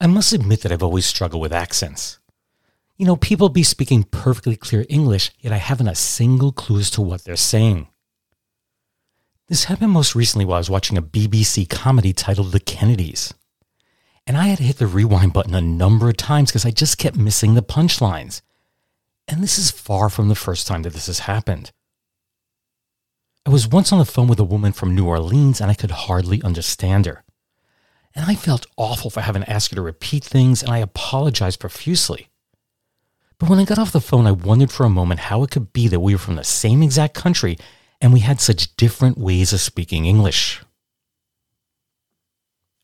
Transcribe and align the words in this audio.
I 0.00 0.06
must 0.06 0.32
admit 0.32 0.60
that 0.60 0.72
I've 0.72 0.82
always 0.82 1.06
struggled 1.06 1.40
with 1.40 1.52
accents. 1.52 2.18
You 2.98 3.06
know, 3.06 3.16
people 3.16 3.48
be 3.48 3.62
speaking 3.62 4.04
perfectly 4.04 4.56
clear 4.56 4.84
English, 4.88 5.30
yet 5.40 5.52
I 5.52 5.58
haven't 5.58 5.88
a 5.88 5.94
single 5.94 6.52
clue 6.52 6.80
as 6.80 6.90
to 6.90 7.00
what 7.00 7.24
they're 7.24 7.36
saying. 7.36 7.88
This 9.48 9.64
happened 9.64 9.92
most 9.92 10.14
recently 10.14 10.44
while 10.44 10.56
I 10.56 10.58
was 10.58 10.70
watching 10.70 10.98
a 10.98 11.02
BBC 11.02 11.68
comedy 11.68 12.12
titled 12.12 12.52
The 12.52 12.60
Kennedys. 12.60 13.32
And 14.26 14.36
I 14.36 14.48
had 14.48 14.58
to 14.58 14.64
hit 14.64 14.78
the 14.78 14.86
rewind 14.86 15.32
button 15.32 15.54
a 15.54 15.60
number 15.60 16.08
of 16.08 16.16
times 16.16 16.50
because 16.50 16.66
I 16.66 16.72
just 16.72 16.98
kept 16.98 17.16
missing 17.16 17.54
the 17.54 17.62
punchlines. 17.62 18.42
And 19.28 19.42
this 19.42 19.58
is 19.58 19.70
far 19.70 20.10
from 20.10 20.28
the 20.28 20.34
first 20.34 20.66
time 20.66 20.82
that 20.82 20.92
this 20.92 21.06
has 21.06 21.20
happened. 21.20 21.70
I 23.46 23.50
was 23.50 23.68
once 23.68 23.92
on 23.92 23.98
the 23.98 24.04
phone 24.04 24.26
with 24.26 24.40
a 24.40 24.44
woman 24.44 24.72
from 24.72 24.94
New 24.94 25.06
Orleans 25.06 25.60
and 25.60 25.70
I 25.70 25.74
could 25.74 25.92
hardly 25.92 26.42
understand 26.42 27.06
her. 27.06 27.22
And 28.16 28.24
I 28.24 28.34
felt 28.34 28.66
awful 28.78 29.10
for 29.10 29.20
having 29.20 29.42
to 29.42 29.50
ask 29.50 29.70
her 29.70 29.76
to 29.76 29.82
repeat 29.82 30.24
things, 30.24 30.62
and 30.62 30.72
I 30.72 30.78
apologized 30.78 31.60
profusely. 31.60 32.30
But 33.38 33.50
when 33.50 33.58
I 33.58 33.66
got 33.66 33.78
off 33.78 33.92
the 33.92 34.00
phone, 34.00 34.26
I 34.26 34.32
wondered 34.32 34.72
for 34.72 34.86
a 34.86 34.90
moment 34.90 35.20
how 35.20 35.42
it 35.42 35.50
could 35.50 35.74
be 35.74 35.86
that 35.88 36.00
we 36.00 36.14
were 36.14 36.18
from 36.18 36.36
the 36.36 36.44
same 36.44 36.82
exact 36.82 37.14
country 37.14 37.58
and 38.00 38.12
we 38.12 38.20
had 38.20 38.40
such 38.40 38.74
different 38.76 39.18
ways 39.18 39.52
of 39.52 39.60
speaking 39.60 40.06
English. 40.06 40.62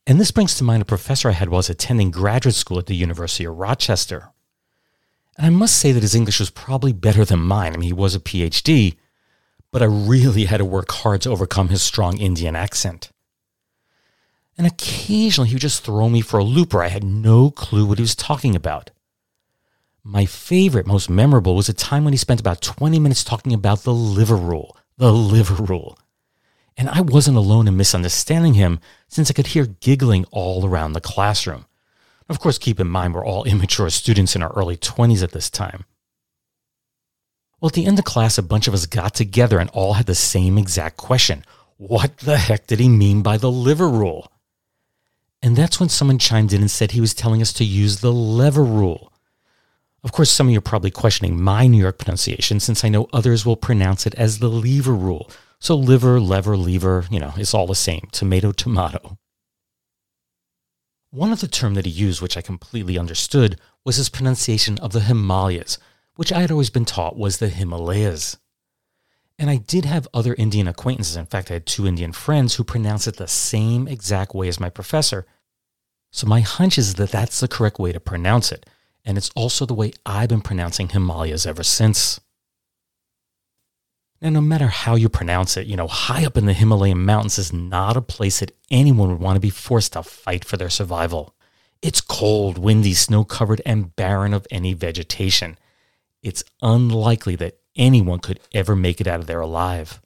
And 0.07 0.21
this 0.21 0.31
brings 0.31 0.55
to 0.57 0.65
mind 0.65 0.83
a 0.83 0.87
professor 0.87 1.29
I 1.29 1.33
had 1.33 1.49
while 1.49 1.57
I 1.57 1.61
was 1.61 1.71
attending 1.71 2.11
graduate 2.11 2.55
school 2.55 2.79
at 2.79 2.87
the 2.87 2.97
University 2.97 3.45
of 3.45 3.57
Rochester. 3.57 4.31
And 5.39 5.47
I 5.47 5.51
must 5.51 5.79
say 5.79 5.93
that 5.93 6.03
his 6.03 6.15
English 6.15 6.41
was 6.41 6.51
probably 6.51 6.93
better 6.93 7.25
than 7.25 7.41
mine. 7.41 7.73
I 7.73 7.77
mean, 7.77 7.87
he 7.87 7.93
was 7.93 8.15
a 8.15 8.21
PhD, 8.21 8.97
but 9.71 9.81
I 9.81 9.87
really 9.87 10.45
had 10.47 10.59
to 10.59 10.65
work 10.65 10.91
hard 10.93 11.23
to 11.23 11.31
overcome 11.31 11.69
his 11.69 11.83
strong 11.83 12.19
Indian 12.19 12.57
accent. 12.57 13.11
And 14.59 14.67
occasionally 14.67 15.49
he 15.49 15.55
would 15.55 15.63
just 15.63 15.85
throw 15.85 16.09
me 16.09 16.21
for 16.21 16.39
a 16.39 16.45
loop 16.45 16.75
where 16.75 16.83
I 16.83 16.89
had 16.89 17.05
no 17.05 17.51
clue 17.51 17.87
what 17.87 17.99
he 17.99 18.03
was 18.03 18.15
talking 18.15 18.55
about. 18.55 18.91
My 20.05 20.27
favorite, 20.27 20.87
most 20.87 21.09
memorable, 21.09 21.55
was 21.55 21.69
a 21.69 21.75
time 21.75 22.05
when 22.05 22.13
he 22.13 22.19
spent 22.19 22.41
about 22.41 22.61
20 22.61 22.99
minutes 22.99 23.23
talking 23.23 23.53
about 23.53 23.85
the 23.85 23.95
liver 23.95 24.37
rule. 24.37 24.77
The 24.99 25.13
liver 25.13 25.63
rule. 25.63 25.97
And 26.77 26.89
I 26.89 27.01
wasn't 27.01 27.37
alone 27.37 27.69
in 27.69 27.77
misunderstanding 27.77 28.55
him 28.55 28.81
since 29.09 29.31
I 29.31 29.35
could 29.35 29.49
hear 29.49 29.67
giggling 29.67 30.25
all 30.31 30.67
around 30.67 30.93
the 30.93 31.01
classroom. 31.01 31.67
Of 32.29 32.41
course, 32.41 32.59
keep 32.59 32.81
in 32.81 32.89
mind 32.89 33.15
we're 33.15 33.25
all 33.25 33.45
immature 33.45 33.91
students 33.91 34.35
in 34.35 34.43
our 34.43 34.53
early 34.55 34.77
20s 34.77 35.23
at 35.23 35.33
this 35.33 35.51
time. 35.51 35.85
Well, 37.61 37.69
at 37.69 37.75
the 37.75 37.87
end 37.87 37.99
of 37.99 38.05
class, 38.05 38.39
a 38.39 38.43
bunch 38.43 38.67
of 38.67 38.75
us 38.75 38.87
got 38.87 39.15
together 39.15 39.61
and 39.61 39.71
all 39.71 39.93
had 39.93 40.07
the 40.07 40.17
same 40.17 40.59
exact 40.59 40.97
question 40.97 41.45
What 41.77 42.19
the 42.19 42.39
heck 42.39 42.67
did 42.67 42.81
he 42.81 42.89
mean 42.89 43.23
by 43.23 43.37
the 43.37 43.53
liver 43.53 43.89
rule? 43.89 44.32
And 45.43 45.57
that's 45.57 45.81
when 45.81 45.89
someone 45.89 46.19
chimed 46.19 46.53
in 46.53 46.61
and 46.61 46.71
said 46.71 46.93
he 46.93 47.01
was 47.01 47.15
telling 47.15 47.43
us 47.43 47.53
to 47.55 47.65
use 47.65 48.01
the 48.01 48.13
lever 48.13 48.63
rule. 48.63 49.13
Of 50.05 50.13
course, 50.13 50.31
some 50.31 50.49
of 50.49 50.53
you 50.53 50.59
are 50.59 50.63
probably 50.63 50.91
questioning 50.91 51.41
my 51.41 51.67
New 51.67 51.79
York 51.79 51.99
pronunciation 51.99 52.61
since 52.61 52.85
I 52.85 52.89
know 52.89 53.09
others 53.13 53.45
will 53.45 53.57
pronounce 53.57 54.07
it 54.07 54.15
as 54.15 54.39
the 54.39 54.49
lever 54.49 54.93
rule. 54.93 55.31
So 55.59 55.77
liver, 55.77 56.21
lever, 56.21 56.57
lever, 56.57 57.07
you 57.11 57.21
know, 57.21 57.35
it's 57.37 57.55
all 57.55 57.67
the 57.67 57.75
same. 57.75 58.09
Tomato, 58.11 58.53
tomato. 58.53 59.19
One 61.11 61.31
other 61.31 61.47
term 61.47 61.75
that 61.75 61.87
he 61.87 61.93
used, 61.93 62.23
which 62.23 62.37
I 62.37 62.41
completely 62.41 62.99
understood, 62.99 63.61
was 63.85 63.97
his 63.97 64.09
pronunciation 64.09 64.79
of 64.79 64.93
the 64.93 65.01
Himalayas, 65.01 65.79
which 66.17 66.33
I 66.33 66.41
had 66.41 66.51
always 66.51 66.71
been 66.71 66.85
taught 66.85 67.17
was 67.17 67.39
the 67.39 67.49
Himalayas. 67.49 68.39
And 69.39 69.51
I 69.51 69.57
did 69.57 69.85
have 69.85 70.09
other 70.15 70.35
Indian 70.35 70.67
acquaintances. 70.69 71.17
In 71.17 71.27
fact, 71.27 71.51
I 71.51 71.55
had 71.55 71.67
two 71.67 71.87
Indian 71.87 72.13
friends 72.13 72.55
who 72.55 72.65
pronounced 72.65 73.07
it 73.07 73.17
the 73.17 73.29
same 73.29 73.87
exact 73.87 74.35
way 74.35 74.49
as 74.49 74.59
my 74.59 74.71
professor. 74.71 75.27
So 76.13 76.27
my 76.27 76.41
hunch 76.41 76.79
is 76.79 76.95
that 76.95 77.11
that's 77.11 77.41
the 77.41 77.49
correct 77.49 77.79
way 77.79 77.91
to 77.91 77.99
pronounce 77.99 78.53
it. 78.53 78.67
And 79.05 79.17
it's 79.19 79.31
also 79.35 79.67
the 79.67 79.75
way 79.75 79.93
I've 80.07 80.29
been 80.29 80.43
pronouncing 80.43 80.91
Himalayas 80.91 81.47
ever 81.47 81.63
since. 81.63 82.21
Now, 84.21 84.29
no 84.31 84.41
matter 84.41 84.69
how 84.69 84.95
you 84.95 85.09
pronounce 85.09 85.57
it, 85.57 85.67
you 85.67 85.75
know, 85.75 85.89
high 85.89 86.25
up 86.25 86.37
in 86.37 86.47
the 86.47 86.53
Himalayan 86.53 87.05
mountains 87.05 87.39
is 87.39 87.53
not 87.53 87.97
a 87.97 88.03
place 88.03 88.39
that 88.39 88.55
anyone 88.71 89.09
would 89.09 89.21
want 89.21 89.37
to 89.37 89.41
be 89.41 89.51
forced 89.51 89.95
to 89.95 90.03
fight 90.05 90.45
for 90.45 90.57
their 90.57 90.71
survival. 90.71 91.35
It's 91.81 92.01
cold, 92.01 92.59
windy, 92.59 92.95
snow 92.95 93.25
covered, 93.25 93.63
and 93.67 93.97
barren 93.97 94.33
of 94.33 94.47
any 94.51 94.75
vegetation. 94.75 95.59
It's 96.23 96.45
unlikely 96.61 97.37
that 97.37 97.59
anyone 97.75 98.21
could 98.21 98.39
ever 98.53 98.77
make 98.77 99.01
it 99.01 99.09
out 99.09 99.21
of 99.21 99.27
there 99.27 99.41
alive. 99.41 100.02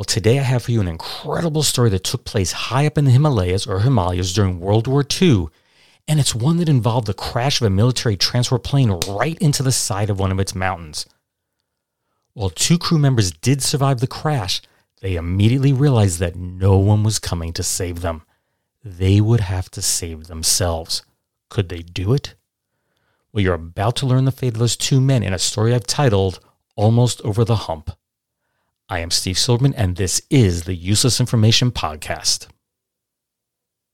Well, 0.00 0.06
today 0.06 0.38
I 0.38 0.44
have 0.44 0.62
for 0.62 0.72
you 0.72 0.80
an 0.80 0.88
incredible 0.88 1.62
story 1.62 1.90
that 1.90 2.04
took 2.04 2.24
place 2.24 2.52
high 2.52 2.86
up 2.86 2.96
in 2.96 3.04
the 3.04 3.10
Himalayas 3.10 3.66
or 3.66 3.80
Himalayas 3.80 4.32
during 4.32 4.58
World 4.58 4.86
War 4.86 5.04
II, 5.20 5.48
and 6.08 6.18
it's 6.18 6.34
one 6.34 6.56
that 6.56 6.70
involved 6.70 7.06
the 7.06 7.12
crash 7.12 7.60
of 7.60 7.66
a 7.66 7.70
military 7.70 8.16
transport 8.16 8.64
plane 8.64 8.98
right 9.06 9.36
into 9.40 9.62
the 9.62 9.72
side 9.72 10.08
of 10.08 10.18
one 10.18 10.32
of 10.32 10.40
its 10.40 10.54
mountains. 10.54 11.04
While 12.32 12.48
two 12.48 12.78
crew 12.78 12.96
members 12.96 13.30
did 13.30 13.62
survive 13.62 14.00
the 14.00 14.06
crash, 14.06 14.62
they 15.02 15.16
immediately 15.16 15.74
realized 15.74 16.18
that 16.20 16.34
no 16.34 16.78
one 16.78 17.02
was 17.02 17.18
coming 17.18 17.52
to 17.52 17.62
save 17.62 18.00
them. 18.00 18.22
They 18.82 19.20
would 19.20 19.40
have 19.40 19.70
to 19.72 19.82
save 19.82 20.28
themselves. 20.28 21.02
Could 21.50 21.68
they 21.68 21.82
do 21.82 22.14
it? 22.14 22.36
Well, 23.34 23.44
you're 23.44 23.52
about 23.52 23.96
to 23.96 24.06
learn 24.06 24.24
the 24.24 24.32
fate 24.32 24.54
of 24.54 24.60
those 24.60 24.78
two 24.78 24.98
men 24.98 25.22
in 25.22 25.34
a 25.34 25.38
story 25.38 25.74
I've 25.74 25.86
titled 25.86 26.40
Almost 26.74 27.20
Over 27.20 27.44
the 27.44 27.56
Hump. 27.56 27.90
I 28.92 28.98
am 28.98 29.12
Steve 29.12 29.38
Silverman, 29.38 29.72
and 29.74 29.94
this 29.94 30.20
is 30.30 30.64
the 30.64 30.74
Useless 30.74 31.20
Information 31.20 31.70
Podcast. 31.70 32.48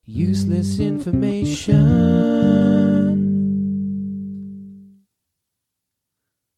Useless 0.06 0.78
information. 0.78 1.82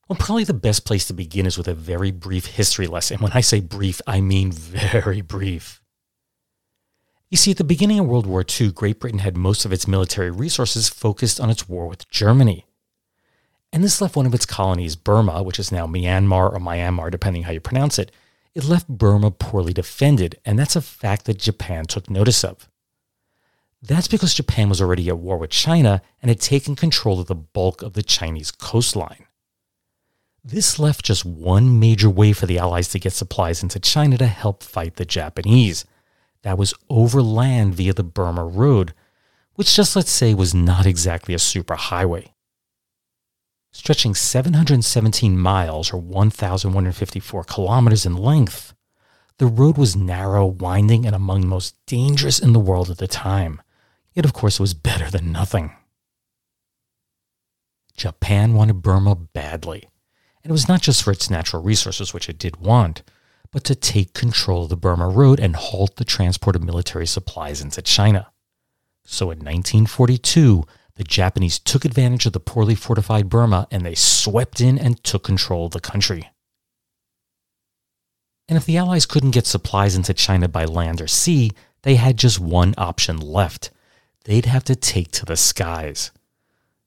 Well, 0.09 0.17
probably 0.21 0.45
the 0.45 0.55
best 0.55 0.85
place 0.85 1.05
to 1.09 1.15
begin 1.15 1.47
is 1.47 1.59
with 1.59 1.67
a 1.67 1.75
very 1.75 2.13
brief 2.13 2.47
history 2.47 2.87
lesson. 2.87 3.19
When 3.19 3.33
I 3.33 3.41
say 3.41 3.59
brief, 3.59 4.01
I 4.07 4.21
mean 4.21 4.53
very 4.53 5.21
brief. 5.21 5.83
You 7.31 7.37
see, 7.37 7.51
at 7.51 7.57
the 7.57 7.65
beginning 7.65 7.99
of 7.99 8.07
World 8.07 8.27
War 8.27 8.45
II, 8.49 8.71
Great 8.71 9.01
Britain 9.01 9.19
had 9.19 9.37
most 9.37 9.65
of 9.65 9.73
its 9.73 9.89
military 9.89 10.31
resources 10.31 10.89
focused 10.89 11.41
on 11.41 11.51
its 11.51 11.69
war 11.69 11.89
with 11.89 12.09
Germany. 12.09 12.67
And 13.73 13.83
this 13.83 14.01
left 14.01 14.15
one 14.15 14.27
of 14.27 14.35
its 14.35 14.47
colonies, 14.47 14.95
Burma, 14.95 15.43
which 15.43 15.59
is 15.59 15.73
now 15.73 15.89
Myanmar 15.89 16.53
or 16.53 16.61
Myanmar, 16.61 17.11
depending 17.11 17.43
how 17.43 17.51
you 17.51 17.61
pronounce 17.61 17.99
it, 17.99 18.13
it 18.55 18.65
left 18.65 18.89
Burma 18.89 19.31
poorly 19.31 19.73
defended, 19.73 20.39
and 20.45 20.59
that's 20.59 20.77
a 20.77 20.81
fact 20.81 21.25
that 21.27 21.39
Japan 21.39 21.85
took 21.85 22.11
notice 22.11 22.45
of. 22.45 22.69
That's 23.81 24.09
because 24.09 24.35
Japan 24.35 24.69
was 24.69 24.81
already 24.81 25.09
at 25.09 25.19
war 25.19 25.39
with 25.39 25.51
China 25.51 26.03
and 26.21 26.29
had 26.29 26.41
taken 26.41 26.75
control 26.75 27.21
of 27.21 27.27
the 27.27 27.35
bulk 27.35 27.83
of 27.83 27.93
the 27.93 28.03
Chinese 28.03 28.51
coastline. 28.51 29.27
This 30.45 30.79
left 30.79 31.05
just 31.05 31.25
one 31.25 31.79
major 31.79 32.11
way 32.11 32.33
for 32.33 32.47
the 32.47 32.59
Allies 32.59 32.89
to 32.89 32.99
get 32.99 33.13
supplies 33.13 33.63
into 33.63 33.79
China 33.79 34.17
to 34.19 34.27
help 34.27 34.63
fight 34.63 34.97
the 34.97 35.05
Japanese– 35.05 35.85
that 36.43 36.59
was 36.59 36.75
overland 36.89 37.75
via 37.75 37.93
the 37.93 38.05
Burma 38.05 38.45
Road, 38.45 38.95
which 39.55 39.75
just 39.75 39.97
let's 39.97 40.11
say 40.11 40.35
was 40.35 40.55
not 40.55 40.87
exactly 40.87 41.35
a 41.35 41.39
superhighway. 41.39 42.29
Stretching 43.79 44.13
717 44.13 45.39
miles 45.39 45.93
or 45.93 45.99
1,154 45.99 47.45
kilometers 47.45 48.05
in 48.05 48.17
length, 48.17 48.75
The 49.39 49.47
road 49.47 49.79
was 49.79 49.95
narrow, 49.95 50.47
winding, 50.47 51.07
and 51.07 51.15
among 51.15 51.43
the 51.43 51.47
most 51.47 51.77
dangerous 51.87 52.41
in 52.41 52.53
the 52.53 52.59
world 52.59 52.91
at 52.91 52.99
the 52.99 53.07
time. 53.07 53.63
Yet, 54.13 54.25
of 54.25 54.33
course, 54.33 54.59
it 54.59 54.63
was 54.63 54.75
better 54.75 55.09
than 55.09 55.31
nothing. 55.31 55.77
Japan 57.97 58.55
wanted 58.55 58.83
Burma 58.83 59.15
badly. 59.15 59.89
And 60.43 60.51
it 60.51 60.53
was 60.53 60.67
not 60.67 60.83
just 60.83 61.05
for 61.05 61.13
its 61.13 61.31
natural 61.31 61.63
resources, 61.63 62.13
which 62.13 62.29
it 62.29 62.37
did 62.37 62.57
want, 62.57 63.05
but 63.53 63.63
to 63.63 63.77
take 63.77 64.13
control 64.13 64.65
of 64.65 64.71
the 64.71 64.77
Burma 64.77 65.09
Road 65.09 65.39
and 65.39 65.55
halt 65.55 65.95
the 65.97 66.05
transport 66.05 66.57
of 66.57 66.65
military 66.65 67.07
supplies 67.07 67.61
into 67.61 67.81
China. 67.81 68.33
So 69.05 69.27
in 69.27 69.39
1942, 69.39 70.65
the 70.99 71.05
Japanese 71.05 71.61
took 71.61 71.85
advantage 71.85 72.27
of 72.27 72.33
the 72.33 72.41
poorly 72.41 72.75
fortified 72.75 73.29
Burma 73.29 73.69
and 73.71 73.87
they 73.87 73.95
swept 73.95 74.61
in 74.61 74.77
and 74.77 75.03
took 75.05 75.23
control 75.23 75.67
of 75.67 75.73
the 75.73 75.81
country. 75.81 76.29
And 78.49 78.57
if 78.57 78.67
the 78.67 78.77
Allies 78.79 79.07
couldn't 79.07 79.31
get 79.31 79.47
supplies 79.47 79.95
into 79.95 80.13
China 80.13 80.49
by 80.49 80.65
land 80.65 81.01
or 81.01 81.07
sea, 81.07 81.53
they 81.83 81.95
had 81.95 82.17
just 82.17 82.41
one 82.41 82.75
option 82.77 83.17
left. 83.17 83.71
They'd 84.25 84.47
have 84.47 84.65
to 84.65 84.75
take 84.75 85.13
to 85.13 85.25
the 85.25 85.37
skies. 85.37 86.11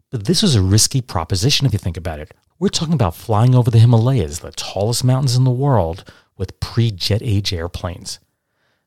But 0.10 0.26
this 0.26 0.42
was 0.42 0.56
a 0.56 0.62
risky 0.62 1.00
proposition 1.00 1.66
if 1.66 1.72
you 1.72 1.80
think 1.80 1.96
about 1.96 2.20
it. 2.20 2.34
We're 2.60 2.68
talking 2.68 2.94
about 2.94 3.16
flying 3.16 3.56
over 3.56 3.72
the 3.72 3.80
Himalayas, 3.80 4.40
the 4.40 4.52
tallest 4.52 5.06
mountains 5.06 5.38
in 5.38 5.46
the 5.46 5.52
world, 5.52 6.04
with 6.38 6.60
pre 6.60 6.92
jet 6.92 7.22
age 7.24 7.54
airplanes. 7.54 8.20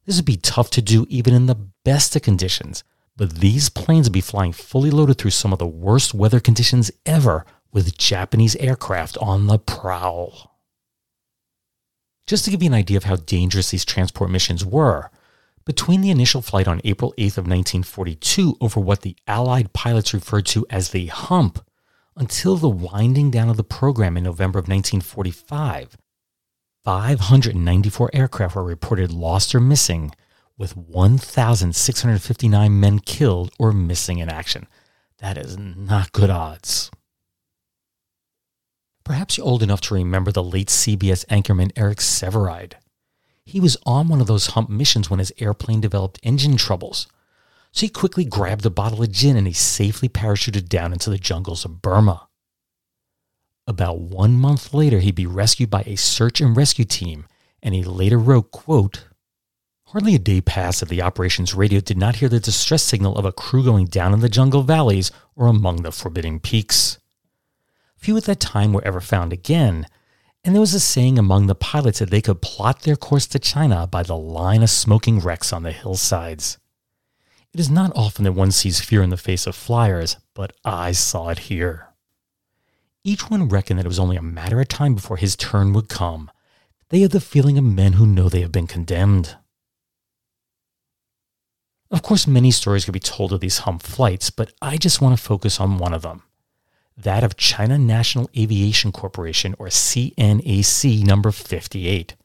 This 0.05 0.17
would 0.17 0.27
be 0.27 0.37
tough 0.37 0.69
to 0.73 0.83
do 0.83 1.07
even 1.09 1.33
in 1.33 1.47
the 1.47 1.59
best 1.83 2.15
of 2.15 2.21
conditions, 2.21 2.85
but 3.17 3.37
these 3.37 3.69
planes 3.69 4.07
would 4.07 4.13
be 4.13 4.21
flying 4.21 4.53
fully 4.53 4.91
loaded 4.91 5.19
through 5.19 5.31
some 5.31 5.53
of 5.53 5.59
the 5.59 5.67
worst 5.67 6.15
weather 6.15 6.41
conditions 6.41 6.91
ever 7.07 7.45
with 7.73 7.97
Japanese 7.99 8.57
aircraft 8.57 9.17
on 9.19 9.47
the 9.47 9.59
prowl. 9.59 10.59
Just 12.27 12.45
to 12.45 12.51
give 12.51 12.63
you 12.63 12.69
an 12.69 12.75
idea 12.75 12.97
of 12.97 13.05
how 13.05 13.17
dangerous 13.17 13.71
these 13.71 13.85
transport 13.85 14.31
missions 14.31 14.65
were, 14.65 15.11
between 15.65 16.01
the 16.01 16.11
initial 16.11 16.43
flight 16.43 16.69
on 16.69 16.81
April 16.85 17.13
8th 17.17 17.39
of 17.39 17.47
1942 17.47 18.57
over 18.61 18.81
what 18.81 19.03
the 19.03 19.17
Allied 19.27 19.73
pilots 19.73 20.13
referred 20.13 20.47
to 20.47 20.67
as 20.71 20.91
the 20.91 21.07
hump 21.07 21.65
until 22.17 22.57
the 22.57 22.69
winding 22.69 23.31
down 23.31 23.49
of 23.49 23.57
the 23.57 23.65
program 23.65 24.17
in 24.17 24.25
November 24.25 24.59
of 24.59 24.69
1945, 24.69 25.97
594 26.85 28.11
aircraft 28.13 28.55
were 28.55 28.63
reported 28.63 29.11
lost 29.11 29.55
or 29.55 29.61
missing, 29.61 30.15
with 30.57 30.77
1,659 30.77 32.81
men 32.81 32.99
killed 33.01 33.51
or 33.59 33.73
missing 33.73 34.19
in 34.19 34.29
action. 34.29 34.67
That 35.19 35.39
is 35.39 35.59
not 35.59 36.13
good 36.13 36.31
odds. 36.31 36.91
Perhaps 39.05 39.37
you're 39.37 39.47
old 39.47 39.63
enough 39.63 39.83
to 39.83 39.95
remember 39.95 40.33
the 40.33 40.43
late 40.43 40.69
CBS 40.69 41.27
anchorman 41.27 41.73
Eric 41.77 41.99
Sevareid. 41.99 42.75
He 43.45 43.61
was 43.61 43.77
on 43.85 44.09
one 44.09 44.21
of 44.21 44.27
those 44.27 44.49
hump 44.49 44.71
missions 44.71 45.11
when 45.11 45.19
his 45.19 45.33
airplane 45.39 45.81
developed 45.81 46.19
engine 46.23 46.57
troubles. 46.57 47.07
So 47.73 47.83
he 47.83 47.91
quickly 47.91 48.25
grabbed 48.25 48.65
a 48.65 48.71
bottle 48.71 49.03
of 49.03 49.13
gin 49.13 49.37
and 49.37 49.47
he 49.47 49.53
safely 49.53 50.09
parachuted 50.09 50.69
down 50.69 50.93
into 50.93 51.11
the 51.11 51.19
jungles 51.19 51.65
of 51.65 51.83
Burma. 51.83 52.29
About 53.67 53.99
one 53.99 54.35
month 54.35 54.73
later, 54.73 55.01
he'd 55.01 55.15
be 55.15 55.27
rescued 55.27 55.71
by 55.71 55.83
a 55.87 55.97
search 55.97 56.41
and 56.41 56.57
rescue 56.57 56.85
team, 56.85 57.27
and 57.63 57.75
he 57.75 57.83
later 57.83 58.19
wrote, 58.19 58.51
quote, 58.51 59.07
Hardly 59.95 60.17
a 60.17 60.19
day 60.19 60.41
passed 60.41 60.81
that 60.81 60.89
the 60.89 61.03
operations 61.03 61.55
radio 61.55 61.79
did 61.79 61.97
not 61.97 62.17
hear 62.17 62.29
the 62.29 62.41
distress 62.41 62.83
signal 62.83 63.17
of 63.17 63.25
a 63.25 63.31
crew 63.31 63.63
going 63.63 63.87
down 63.87 64.13
in 64.13 64.19
the 64.19 64.29
jungle 64.29 64.65
valleys 64.65 65.13
or 65.37 65.47
among 65.47 65.83
the 65.83 65.93
forbidding 65.93 66.41
peaks. 66.41 66.99
Few 67.97 68.17
at 68.17 68.25
that 68.25 68.41
time 68.41 68.73
were 68.73 68.85
ever 68.85 69.01
found 69.01 69.33
again, 69.33 69.87
and 70.43 70.53
there 70.53 70.61
was 70.61 70.75
a 70.75 70.81
saying 70.81 71.17
among 71.17 71.47
the 71.47 71.55
pilots 71.55 72.01
that 72.01 72.11
they 72.11 72.21
could 72.21 72.43
plot 72.43 72.83
their 72.83 72.97
course 72.97 73.29
to 73.29 73.39
China 73.39 73.87
by 73.87 74.03
the 74.03 74.17
line 74.17 74.65
of 74.65 74.71
smoking 74.71 75.21
wrecks 75.21 75.53
on 75.53 75.63
the 75.63 75.71
hillsides. 75.71 76.59
It 77.53 77.61
is 77.61 77.71
not 77.71 77.93
often 77.95 78.25
that 78.25 78.33
one 78.33 78.51
sees 78.51 78.81
fear 78.81 79.01
in 79.01 79.11
the 79.11 79.17
face 79.17 79.47
of 79.47 79.55
flyers, 79.55 80.17
but 80.35 80.57
I 80.65 80.91
saw 80.91 81.29
it 81.29 81.39
here. 81.39 81.91
Each 83.05 83.31
one 83.31 83.49
reckoned 83.49 83.79
that 83.79 83.87
it 83.87 83.95
was 83.95 84.01
only 84.01 84.17
a 84.17 84.23
matter 84.23 84.61
of 84.61 84.67
time 84.67 84.97
before 84.97 85.19
his 85.19 85.37
turn 85.37 85.73
would 85.73 85.89
come. 85.89 86.33
They 86.89 87.03
had 87.03 87.13
the 87.13 87.21
feeling 87.21 87.59
of 87.59 87.65
men 87.65 87.93
who 87.93 88.09
know 88.09 88.29
they 88.29 88.41
have 88.41 88.51
been 88.51 88.67
condemned. 88.67 89.37
Of 91.95 92.03
course, 92.03 92.27
many 92.27 92.51
stories 92.51 92.85
could 92.85 92.93
be 92.93 92.99
told 92.99 93.33
of 93.33 93.39
these 93.39 93.59
hump 93.59 93.81
flights, 93.81 94.29
but 94.29 94.53
I 94.61 94.77
just 94.79 95.01
want 95.01 95.17
to 95.17 95.23
focus 95.23 95.61
on 95.61 95.79
one 95.79 95.95
of 95.95 96.03
them 96.03 96.25
that 96.97 97.23
of 97.23 97.37
China 97.37 97.79
National 97.79 98.29
Aviation 98.37 98.91
Corporation, 98.91 99.55
or 99.61 99.69
CNAC 99.69 101.07
number 101.07 101.31
58. 101.31 102.17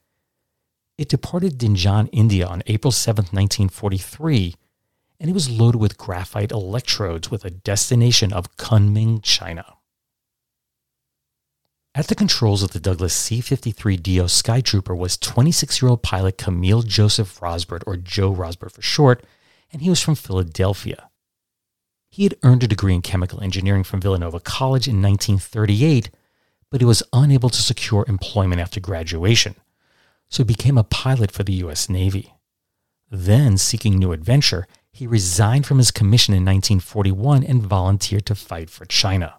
It 0.98 1.10
departed 1.10 1.60
Dinjan, 1.60 2.10
India 2.12 2.48
on 2.48 2.64
April 2.66 2.92
7, 2.92 3.26
1943, 3.26 4.56
and 5.20 5.30
it 5.30 5.34
was 5.34 5.52
loaded 5.52 5.80
with 5.80 6.00
graphite 6.00 6.52
electrodes 6.52 7.30
with 7.30 7.46
a 7.46 7.52
destination 7.52 8.34
of 8.34 8.58
Kunming, 8.58 9.22
China. 9.22 9.76
At 11.94 12.08
the 12.08 12.16
controls 12.16 12.64
of 12.64 12.72
the 12.72 12.80
Douglas 12.80 13.14
C 13.14 13.40
53DO 13.40 14.26
Skytrooper 14.26 14.98
was 14.98 15.18
26 15.18 15.80
year 15.80 15.90
old 15.90 16.02
pilot 16.02 16.40
Camille 16.40 16.82
Joseph 16.82 17.40
Rosbert, 17.40 17.84
or 17.86 17.98
Joe 17.98 18.34
Rosbert 18.34 18.72
for 18.72 18.82
short, 18.82 19.24
and 19.72 19.82
he 19.82 19.90
was 19.90 20.02
from 20.02 20.16
Philadelphia. 20.16 21.10
He 22.10 22.24
had 22.24 22.36
earned 22.44 22.64
a 22.64 22.68
degree 22.68 22.96
in 22.96 23.02
chemical 23.02 23.42
engineering 23.42 23.84
from 23.84 24.02
Villanova 24.02 24.40
College 24.40 24.88
in 24.88 25.02
1938, 25.02 26.10
but 26.72 26.82
he 26.82 26.86
was 26.86 27.04
unable 27.14 27.50
to 27.50 27.62
secure 27.62 28.06
employment 28.08 28.62
after 28.62 28.80
graduation, 28.80 29.56
so 30.30 30.44
he 30.44 30.48
became 30.48 30.78
a 30.78 30.84
pilot 30.84 31.32
for 31.32 31.44
the 31.44 31.54
U.S. 31.54 31.90
Navy. 31.90 32.34
Then, 33.12 33.58
seeking 33.58 33.98
new 33.98 34.12
adventure, 34.12 34.68
he 34.92 35.08
resigned 35.08 35.66
from 35.66 35.78
his 35.78 35.92
commission 35.92 36.34
in 36.34 36.46
1941 36.46 37.44
and 37.44 37.64
volunteered 37.64 38.26
to 38.28 38.36
fight 38.36 38.70
for 38.70 38.86
China. 38.86 39.36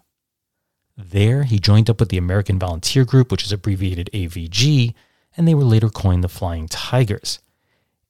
There, 0.97 1.43
he 1.43 1.59
joined 1.59 1.89
up 1.89 1.99
with 1.99 2.09
the 2.09 2.17
American 2.17 2.59
Volunteer 2.59 3.05
Group, 3.05 3.31
which 3.31 3.43
is 3.43 3.51
abbreviated 3.51 4.09
AVG, 4.13 4.93
and 5.35 5.47
they 5.47 5.55
were 5.55 5.63
later 5.63 5.89
coined 5.89 6.23
the 6.23 6.29
Flying 6.29 6.67
Tigers. 6.67 7.39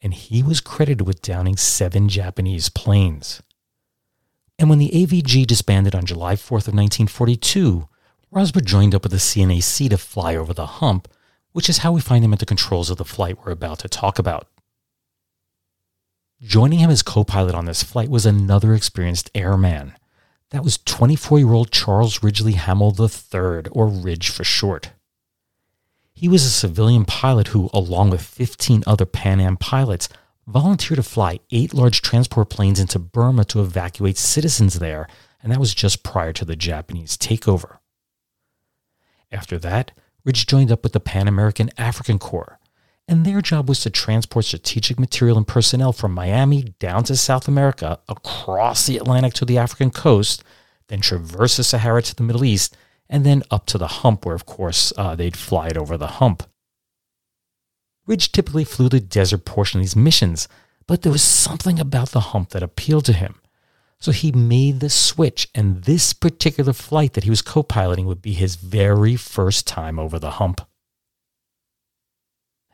And 0.01 0.13
he 0.13 0.41
was 0.41 0.61
credited 0.61 1.05
with 1.05 1.21
downing 1.21 1.57
seven 1.57 2.09
Japanese 2.09 2.69
planes. 2.69 3.41
And 4.57 4.69
when 4.69 4.79
the 4.79 4.91
AVG 4.91 5.45
disbanded 5.45 5.95
on 5.95 6.05
July 6.05 6.35
4th 6.35 6.67
of 6.67 6.75
1942, 6.75 7.87
Rosbert 8.33 8.65
joined 8.65 8.95
up 8.95 9.03
with 9.03 9.11
the 9.11 9.17
CNAC 9.17 9.89
to 9.89 9.97
fly 9.97 10.35
over 10.35 10.53
the 10.53 10.65
hump, 10.65 11.07
which 11.51 11.69
is 11.69 11.79
how 11.79 11.91
we 11.91 12.01
find 12.01 12.23
him 12.23 12.33
at 12.33 12.39
the 12.39 12.45
controls 12.45 12.89
of 12.89 12.97
the 12.97 13.05
flight 13.05 13.37
we're 13.43 13.51
about 13.51 13.79
to 13.79 13.89
talk 13.89 14.17
about. 14.17 14.47
Joining 16.41 16.79
him 16.79 16.89
as 16.89 17.03
co 17.03 17.23
pilot 17.23 17.53
on 17.53 17.65
this 17.65 17.83
flight 17.83 18.09
was 18.09 18.25
another 18.25 18.73
experienced 18.73 19.29
airman. 19.35 19.93
That 20.49 20.63
was 20.63 20.79
24 20.79 21.39
year 21.39 21.53
old 21.53 21.71
Charles 21.71 22.23
Ridgely 22.23 22.53
Hamill 22.53 22.95
III, 22.99 23.69
or 23.71 23.87
Ridge 23.87 24.29
for 24.29 24.43
short. 24.43 24.91
He 26.21 26.27
was 26.27 26.45
a 26.45 26.51
civilian 26.51 27.05
pilot 27.05 27.47
who, 27.47 27.71
along 27.73 28.11
with 28.11 28.21
15 28.21 28.83
other 28.85 29.07
Pan 29.07 29.41
Am 29.41 29.57
pilots, 29.57 30.07
volunteered 30.45 30.97
to 30.97 31.03
fly 31.03 31.39
eight 31.49 31.73
large 31.73 32.03
transport 32.03 32.51
planes 32.51 32.79
into 32.79 32.99
Burma 32.99 33.43
to 33.45 33.59
evacuate 33.59 34.19
citizens 34.19 34.77
there, 34.77 35.07
and 35.41 35.51
that 35.51 35.59
was 35.59 35.73
just 35.73 36.03
prior 36.03 36.31
to 36.33 36.45
the 36.45 36.55
Japanese 36.55 37.17
takeover. 37.17 37.79
After 39.31 39.57
that, 39.57 39.93
Ridge 40.23 40.45
joined 40.45 40.71
up 40.71 40.83
with 40.83 40.93
the 40.93 40.99
Pan 40.99 41.27
American 41.27 41.71
African 41.75 42.19
Corps, 42.19 42.59
and 43.07 43.25
their 43.25 43.41
job 43.41 43.67
was 43.67 43.79
to 43.79 43.89
transport 43.89 44.45
strategic 44.45 44.99
material 44.99 45.37
and 45.37 45.47
personnel 45.47 45.91
from 45.91 46.13
Miami 46.13 46.75
down 46.77 47.03
to 47.05 47.15
South 47.15 47.47
America, 47.47 47.97
across 48.07 48.85
the 48.85 48.97
Atlantic 48.97 49.33
to 49.33 49.45
the 49.45 49.57
African 49.57 49.89
coast, 49.89 50.43
then 50.87 51.01
traverse 51.01 51.57
the 51.57 51.63
Sahara 51.63 52.03
to 52.03 52.15
the 52.15 52.21
Middle 52.21 52.45
East, 52.45 52.77
and 53.11 53.25
then 53.25 53.43
up 53.51 53.65
to 53.67 53.77
the 53.77 53.87
hump, 53.87 54.25
where, 54.25 54.33
of 54.33 54.45
course, 54.45 54.93
uh, 54.97 55.15
they'd 55.15 55.35
fly 55.35 55.67
it 55.67 55.77
over 55.77 55.97
the 55.97 56.07
hump. 56.07 56.43
Ridge 58.07 58.31
typically 58.31 58.63
flew 58.63 58.87
the 58.87 59.01
desert 59.01 59.43
portion 59.43 59.79
of 59.79 59.83
these 59.83 59.97
missions, 59.97 60.47
but 60.87 61.01
there 61.01 61.11
was 61.11 61.21
something 61.21 61.77
about 61.77 62.11
the 62.11 62.31
hump 62.31 62.49
that 62.49 62.63
appealed 62.63 63.05
to 63.05 63.13
him. 63.13 63.35
So 63.99 64.11
he 64.11 64.31
made 64.31 64.79
the 64.79 64.89
switch, 64.89 65.49
and 65.53 65.83
this 65.83 66.13
particular 66.13 66.73
flight 66.73 67.13
that 67.13 67.25
he 67.25 67.29
was 67.29 67.43
co 67.43 67.61
piloting 67.61 68.07
would 68.07 68.21
be 68.21 68.33
his 68.33 68.55
very 68.55 69.15
first 69.17 69.67
time 69.67 69.99
over 69.99 70.17
the 70.17 70.31
hump. 70.31 70.61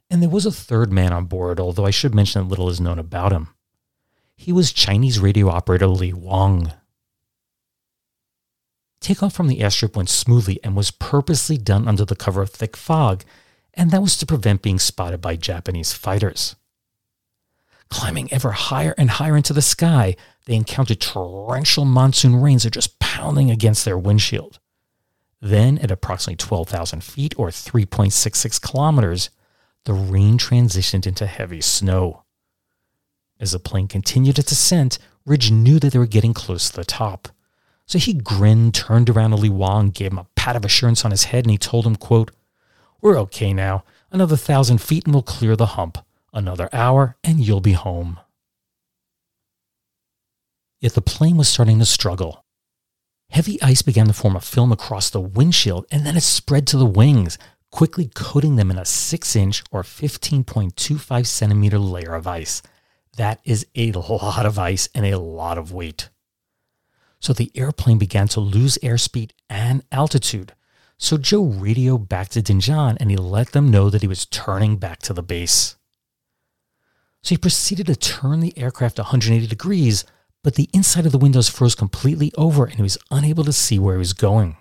And 0.09 0.21
there 0.21 0.29
was 0.29 0.45
a 0.45 0.51
third 0.51 0.93
man 0.93 1.11
on 1.11 1.25
board, 1.25 1.59
although 1.59 1.85
I 1.85 1.91
should 1.91 2.15
mention 2.15 2.43
that 2.43 2.49
little 2.49 2.69
is 2.69 2.79
known 2.79 2.99
about 2.99 3.33
him. 3.33 3.49
He 4.37 4.53
was 4.53 4.71
Chinese 4.71 5.19
radio 5.19 5.49
operator 5.49 5.87
Li 5.87 6.13
Wang. 6.13 6.71
Takeoff 8.99 9.33
from 9.33 9.47
the 9.47 9.59
airstrip 9.59 9.95
went 9.95 10.09
smoothly 10.09 10.59
and 10.63 10.75
was 10.75 10.91
purposely 10.91 11.57
done 11.57 11.87
under 11.87 12.05
the 12.05 12.15
cover 12.15 12.41
of 12.41 12.49
thick 12.49 12.75
fog 12.75 13.23
and 13.77 13.91
that 13.91 14.01
was 14.01 14.17
to 14.17 14.25
prevent 14.25 14.63
being 14.63 14.79
spotted 14.79 15.21
by 15.21 15.35
Japanese 15.35 15.93
fighters. 15.93 16.55
Climbing 17.89 18.33
ever 18.33 18.51
higher 18.51 18.95
and 18.97 19.11
higher 19.11 19.37
into 19.37 19.53
the 19.53 19.61
sky, 19.61 20.15
they 20.45 20.55
encountered 20.55 20.99
torrential 20.99 21.85
monsoon 21.85 22.35
rains 22.35 22.63
that 22.63 22.73
just 22.73 22.99
pounding 22.99 23.51
against 23.51 23.85
their 23.85 23.97
windshield. 23.97 24.59
Then, 25.39 25.77
at 25.77 25.91
approximately 25.91 26.37
12,000 26.37 27.03
feet 27.03 27.35
or 27.37 27.49
3.66 27.49 28.59
kilometers, 28.59 29.29
the 29.85 29.93
rain 29.93 30.37
transitioned 30.39 31.05
into 31.05 31.27
heavy 31.27 31.61
snow. 31.61 32.23
As 33.39 33.51
the 33.51 33.59
plane 33.59 33.87
continued 33.87 34.39
its 34.39 34.51
ascent, 34.51 34.97
Ridge 35.25 35.51
knew 35.51 35.79
that 35.79 35.93
they 35.93 35.99
were 35.99 36.07
getting 36.07 36.33
close 36.33 36.69
to 36.69 36.75
the 36.77 36.83
top. 36.83 37.29
So 37.87 37.97
he 37.97 38.13
grinned, 38.13 38.75
turned 38.75 39.09
around 39.09 39.31
to 39.31 39.37
Lee 39.37 39.49
Wang, 39.49 39.89
gave 39.89 40.11
him 40.11 40.19
a 40.19 40.27
pat 40.35 40.57
of 40.57 40.65
assurance 40.65 41.05
on 41.05 41.11
his 41.11 41.25
head, 41.25 41.45
and 41.45 41.51
he 41.51 41.57
told 41.57 41.87
him, 41.87 41.95
quote, 41.95 42.31
We're 43.01 43.17
okay 43.21 43.53
now. 43.53 43.85
Another 44.11 44.35
thousand 44.35 44.79
feet 44.79 45.05
and 45.05 45.13
we'll 45.13 45.23
clear 45.23 45.55
the 45.55 45.67
hump. 45.67 45.97
Another 46.33 46.69
hour 46.71 47.17
and 47.23 47.39
you'll 47.39 47.61
be 47.61 47.73
home. 47.73 48.19
Yet 50.79 50.93
the 50.93 51.01
plane 51.01 51.37
was 51.37 51.47
starting 51.47 51.79
to 51.79 51.85
struggle. 51.85 52.45
Heavy 53.29 53.61
ice 53.61 53.81
began 53.81 54.07
to 54.07 54.13
form 54.13 54.35
a 54.35 54.41
film 54.41 54.71
across 54.71 55.09
the 55.09 55.19
windshield 55.19 55.85
and 55.91 56.05
then 56.05 56.15
it 56.15 56.21
spread 56.21 56.67
to 56.67 56.77
the 56.77 56.85
wings, 56.85 57.37
quickly 57.71 58.09
coating 58.13 58.55
them 58.55 58.69
in 58.71 58.77
a 58.77 58.85
6 58.85 59.35
inch 59.35 59.63
or 59.71 59.83
15.25 59.83 61.25
centimeter 61.25 61.79
layer 61.79 62.15
of 62.15 62.27
ice. 62.27 62.61
That 63.17 63.39
is 63.43 63.65
a 63.75 63.91
lot 63.93 64.45
of 64.45 64.59
ice 64.59 64.87
and 64.93 65.05
a 65.05 65.19
lot 65.19 65.57
of 65.57 65.73
weight. 65.73 66.09
So 67.19 67.33
the 67.33 67.51
airplane 67.55 67.97
began 67.97 68.27
to 68.29 68.39
lose 68.39 68.77
airspeed 68.83 69.31
and 69.49 69.83
altitude. 69.91 70.53
So 70.97 71.17
Joe 71.17 71.43
radioed 71.43 72.09
back 72.09 72.29
to 72.29 72.41
Dinjan 72.41 72.97
and 72.99 73.11
he 73.11 73.17
let 73.17 73.51
them 73.51 73.69
know 73.69 73.89
that 73.89 74.01
he 74.01 74.07
was 74.07 74.25
turning 74.25 74.77
back 74.77 74.99
to 75.03 75.13
the 75.13 75.23
base. 75.23 75.75
So 77.21 77.29
he 77.29 77.37
proceeded 77.37 77.87
to 77.87 77.95
turn 77.95 78.39
the 78.39 78.57
aircraft 78.57 78.97
180 78.97 79.47
degrees, 79.47 80.05
but 80.43 80.55
the 80.55 80.69
inside 80.73 81.05
of 81.05 81.11
the 81.11 81.17
windows 81.17 81.49
froze 81.49 81.75
completely 81.75 82.31
over 82.37 82.65
and 82.65 82.75
he 82.75 82.81
was 82.81 82.97
unable 83.11 83.43
to 83.43 83.53
see 83.53 83.77
where 83.79 83.95
he 83.95 83.99
was 83.99 84.13
going. 84.13 84.57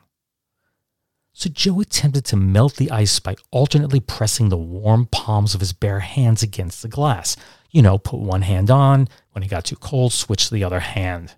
So 1.32 1.50
Joe 1.50 1.80
attempted 1.80 2.24
to 2.26 2.36
melt 2.36 2.76
the 2.76 2.90
ice 2.90 3.20
by 3.20 3.36
alternately 3.50 4.00
pressing 4.00 4.48
the 4.48 4.56
warm 4.56 5.06
palms 5.06 5.54
of 5.54 5.60
his 5.60 5.74
bare 5.74 6.00
hands 6.00 6.42
against 6.42 6.80
the 6.80 6.88
glass. 6.88 7.36
You 7.70 7.82
know, 7.82 7.98
put 7.98 8.20
one 8.20 8.42
hand 8.42 8.70
on, 8.70 9.08
when 9.32 9.42
he 9.42 9.48
got 9.48 9.66
too 9.66 9.76
cold, 9.76 10.14
switch 10.14 10.48
to 10.48 10.54
the 10.54 10.64
other 10.64 10.80
hand 10.80 11.34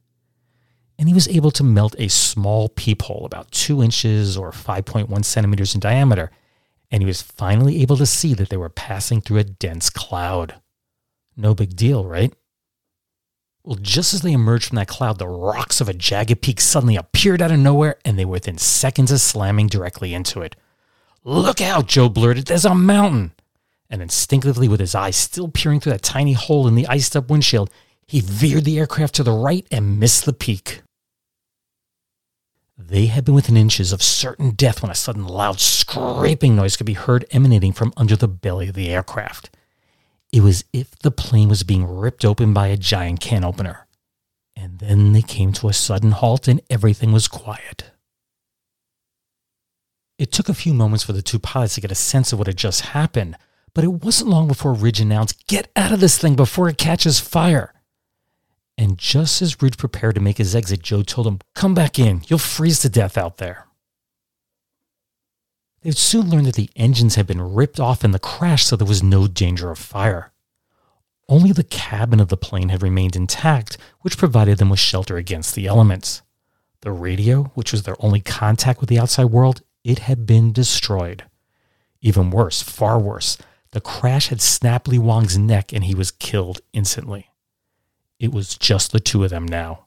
and 0.98 1.08
he 1.08 1.14
was 1.14 1.28
able 1.28 1.52
to 1.52 1.62
melt 1.62 1.94
a 1.98 2.08
small 2.08 2.68
peephole 2.68 3.24
about 3.24 3.52
two 3.52 3.82
inches 3.82 4.36
or 4.36 4.50
5.1 4.50 5.24
centimeters 5.24 5.74
in 5.74 5.80
diameter, 5.80 6.30
and 6.90 7.02
he 7.02 7.06
was 7.06 7.22
finally 7.22 7.80
able 7.82 7.96
to 7.96 8.06
see 8.06 8.34
that 8.34 8.48
they 8.48 8.56
were 8.56 8.68
passing 8.68 9.20
through 9.20 9.38
a 9.38 9.44
dense 9.44 9.90
cloud. 9.90 10.56
No 11.36 11.54
big 11.54 11.76
deal, 11.76 12.04
right? 12.04 12.34
Well, 13.62 13.78
just 13.80 14.12
as 14.14 14.22
they 14.22 14.32
emerged 14.32 14.68
from 14.68 14.76
that 14.76 14.88
cloud, 14.88 15.18
the 15.18 15.28
rocks 15.28 15.80
of 15.80 15.88
a 15.88 15.94
jagged 15.94 16.42
peak 16.42 16.60
suddenly 16.60 16.96
appeared 16.96 17.42
out 17.42 17.52
of 17.52 17.60
nowhere, 17.60 17.98
and 18.04 18.18
they 18.18 18.24
were 18.24 18.32
within 18.32 18.58
seconds 18.58 19.12
of 19.12 19.20
slamming 19.20 19.68
directly 19.68 20.14
into 20.14 20.40
it. 20.40 20.56
Look 21.22 21.60
out, 21.60 21.86
Joe 21.86 22.08
blurted, 22.08 22.46
there's 22.46 22.64
a 22.64 22.74
mountain! 22.74 23.32
And 23.90 24.02
instinctively, 24.02 24.68
with 24.68 24.80
his 24.80 24.94
eyes 24.94 25.16
still 25.16 25.48
peering 25.48 25.80
through 25.80 25.92
that 25.92 26.02
tiny 26.02 26.32
hole 26.32 26.66
in 26.66 26.74
the 26.74 26.86
iced 26.88 27.14
up 27.14 27.30
windshield, 27.30 27.70
he 28.06 28.20
veered 28.20 28.64
the 28.64 28.78
aircraft 28.78 29.14
to 29.16 29.22
the 29.22 29.32
right 29.32 29.66
and 29.70 30.00
missed 30.00 30.24
the 30.24 30.32
peak. 30.32 30.80
They 32.78 33.06
had 33.06 33.24
been 33.24 33.34
within 33.34 33.56
inches 33.56 33.92
of 33.92 34.04
certain 34.04 34.50
death 34.50 34.82
when 34.82 34.90
a 34.90 34.94
sudden 34.94 35.26
loud 35.26 35.58
scraping 35.58 36.54
noise 36.54 36.76
could 36.76 36.86
be 36.86 36.92
heard 36.92 37.24
emanating 37.32 37.72
from 37.72 37.92
under 37.96 38.14
the 38.14 38.28
belly 38.28 38.68
of 38.68 38.76
the 38.76 38.88
aircraft. 38.88 39.50
It 40.32 40.42
was 40.42 40.60
as 40.60 40.64
if 40.72 40.98
the 41.00 41.10
plane 41.10 41.48
was 41.48 41.64
being 41.64 41.84
ripped 41.84 42.24
open 42.24 42.54
by 42.54 42.68
a 42.68 42.76
giant 42.76 43.20
can 43.20 43.44
opener. 43.44 43.88
And 44.54 44.78
then 44.78 45.12
they 45.12 45.22
came 45.22 45.52
to 45.54 45.68
a 45.68 45.72
sudden 45.72 46.12
halt 46.12 46.46
and 46.46 46.60
everything 46.70 47.10
was 47.10 47.26
quiet. 47.26 47.90
It 50.16 50.30
took 50.30 50.48
a 50.48 50.54
few 50.54 50.72
moments 50.72 51.04
for 51.04 51.12
the 51.12 51.22
two 51.22 51.38
pilots 51.40 51.74
to 51.74 51.80
get 51.80 51.92
a 51.92 51.96
sense 51.96 52.32
of 52.32 52.38
what 52.38 52.48
had 52.48 52.56
just 52.56 52.80
happened, 52.82 53.36
but 53.74 53.84
it 53.84 54.04
wasn't 54.04 54.30
long 54.30 54.46
before 54.46 54.72
Ridge 54.72 55.00
announced, 55.00 55.46
Get 55.48 55.70
out 55.74 55.92
of 55.92 56.00
this 56.00 56.18
thing 56.18 56.36
before 56.36 56.68
it 56.68 56.78
catches 56.78 57.18
fire. 57.18 57.72
And 58.78 58.96
just 58.96 59.42
as 59.42 59.60
Ridge 59.60 59.76
prepared 59.76 60.14
to 60.14 60.20
make 60.20 60.38
his 60.38 60.54
exit, 60.54 60.82
Joe 60.82 61.02
told 61.02 61.26
him, 61.26 61.40
Come 61.54 61.74
back 61.74 61.98
in. 61.98 62.22
You'll 62.28 62.38
freeze 62.38 62.78
to 62.80 62.88
death 62.88 63.18
out 63.18 63.38
there. 63.38 63.66
They 65.82 65.90
would 65.90 65.98
soon 65.98 66.30
learn 66.30 66.44
that 66.44 66.54
the 66.54 66.70
engines 66.76 67.16
had 67.16 67.26
been 67.26 67.54
ripped 67.54 67.80
off 67.80 68.04
in 68.04 68.12
the 68.12 68.20
crash, 68.20 68.64
so 68.64 68.76
there 68.76 68.86
was 68.86 69.02
no 69.02 69.26
danger 69.26 69.72
of 69.72 69.78
fire. 69.78 70.32
Only 71.28 71.50
the 71.50 71.64
cabin 71.64 72.20
of 72.20 72.28
the 72.28 72.36
plane 72.36 72.68
had 72.68 72.82
remained 72.82 73.16
intact, 73.16 73.78
which 74.02 74.16
provided 74.16 74.58
them 74.58 74.70
with 74.70 74.78
shelter 74.78 75.16
against 75.16 75.56
the 75.56 75.66
elements. 75.66 76.22
The 76.82 76.92
radio, 76.92 77.44
which 77.54 77.72
was 77.72 77.82
their 77.82 77.96
only 77.98 78.20
contact 78.20 78.80
with 78.80 78.88
the 78.88 78.98
outside 78.98 79.24
world, 79.24 79.62
it 79.82 80.00
had 80.00 80.24
been 80.24 80.52
destroyed. 80.52 81.24
Even 82.00 82.30
worse, 82.30 82.62
far 82.62 82.98
worse, 83.00 83.38
the 83.72 83.80
crash 83.80 84.28
had 84.28 84.40
snapped 84.40 84.86
Lee 84.86 84.98
Wong's 84.98 85.36
neck 85.36 85.72
and 85.72 85.84
he 85.84 85.96
was 85.96 86.12
killed 86.12 86.60
instantly. 86.72 87.27
It 88.18 88.32
was 88.32 88.56
just 88.56 88.92
the 88.92 89.00
two 89.00 89.24
of 89.24 89.30
them 89.30 89.46
now. 89.46 89.86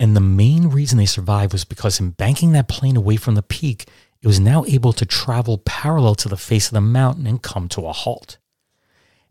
And 0.00 0.16
the 0.16 0.20
main 0.20 0.68
reason 0.68 0.98
they 0.98 1.06
survived 1.06 1.52
was 1.52 1.64
because 1.64 2.00
in 2.00 2.10
banking 2.10 2.52
that 2.52 2.68
plane 2.68 2.96
away 2.96 3.16
from 3.16 3.34
the 3.34 3.42
peak, 3.42 3.86
it 4.20 4.26
was 4.26 4.40
now 4.40 4.64
able 4.66 4.92
to 4.94 5.06
travel 5.06 5.58
parallel 5.58 6.14
to 6.16 6.28
the 6.28 6.36
face 6.36 6.68
of 6.68 6.74
the 6.74 6.80
mountain 6.80 7.26
and 7.26 7.42
come 7.42 7.68
to 7.68 7.86
a 7.86 7.92
halt. 7.92 8.38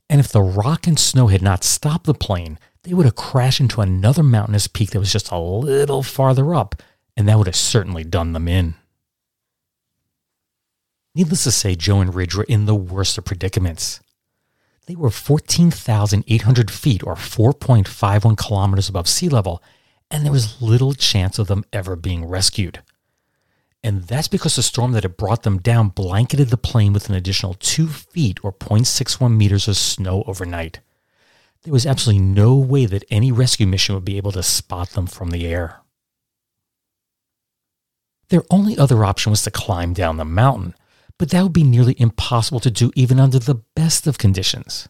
And 0.10 0.20
if 0.20 0.30
the 0.30 0.42
rock 0.42 0.88
and 0.88 1.00
snow 1.00 1.28
had 1.28 1.42
not 1.42 1.64
stopped 1.64 2.06
the 2.06 2.14
plane, 2.14 2.60
they 2.84 2.94
would 2.94 3.06
have 3.06 3.16
crashed 3.16 3.60
into 3.60 3.82
another 3.82 4.24
mountainous 4.24 4.68
peak 4.68 4.92
that 4.92 5.00
was 5.00 5.12
just 5.12 5.32
a 5.32 5.38
little 5.38 6.04
farther 6.04 6.54
up, 6.54 6.82
and 7.16 7.28
that 7.28 7.38
would 7.38 7.48
have 7.48 7.56
certainly 7.56 8.04
done 8.04 8.34
them 8.34 8.48
in. 8.48 8.76
Needless 11.16 11.44
to 11.44 11.52
say, 11.52 11.76
Joe 11.76 12.00
and 12.00 12.16
Ridge 12.16 12.36
were 12.36 12.44
in 12.44 12.66
the 12.66 12.76
worst 12.76 13.18
of 13.18 13.26
predicaments. 13.26 14.00
They 14.88 14.96
were 14.96 15.12
14,800 15.12 16.72
feet 16.72 17.04
or 17.04 17.16
4.51 17.16 18.38
kilometers 18.38 18.90
above 18.90 19.08
sea 19.08 19.30
level, 19.30 19.62
and 20.10 20.26
there 20.26 20.32
was 20.32 20.62
little 20.62 20.94
chance 20.94 21.40
of 21.40 21.48
them 21.48 21.66
ever 21.72 21.96
being 21.96 22.26
rescued. 22.26 22.82
And 23.84 24.04
that's 24.04 24.28
because 24.28 24.56
the 24.56 24.64
storm 24.64 24.92
that 24.92 25.04
had 25.04 25.18
brought 25.18 25.44
them 25.44 25.60
down 25.60 25.90
blanketed 25.90 26.50
the 26.50 26.58
plane 26.58 26.94
with 26.94 27.10
an 27.10 27.16
additional 27.16 27.56
2 27.56 27.88
feet 27.88 28.40
or 28.44 28.52
0.61 28.52 29.36
meters 29.36 29.68
of 29.68 29.78
snow 29.78 30.24
overnight. 30.28 30.82
There 31.64 31.74
was 31.74 31.86
absolutely 31.86 32.24
no 32.24 32.56
way 32.56 32.86
that 32.86 33.06
any 33.10 33.32
rescue 33.32 33.68
mission 33.68 33.96
would 33.96 34.06
be 34.06 34.18
able 34.18 34.32
to 34.34 34.44
spot 34.44 34.92
them 34.92 35.08
from 35.08 35.30
the 35.30 35.48
air. 35.48 35.82
Their 38.30 38.44
only 38.50 38.78
other 38.78 39.04
option 39.04 39.30
was 39.30 39.44
to 39.44 39.52
climb 39.52 39.94
down 39.94 40.18
the 40.18 40.26
mountain, 40.26 40.74
but 41.22 41.30
that 41.30 41.44
would 41.44 41.54
be 41.54 41.64
nearly 41.64 41.96
impossible 42.00 42.60
to 42.60 42.72
do 42.72 42.92
even 42.96 43.20
under 43.20 43.38
the 43.38 43.62
best 43.76 44.08
of 44.08 44.18
conditions. 44.18 44.90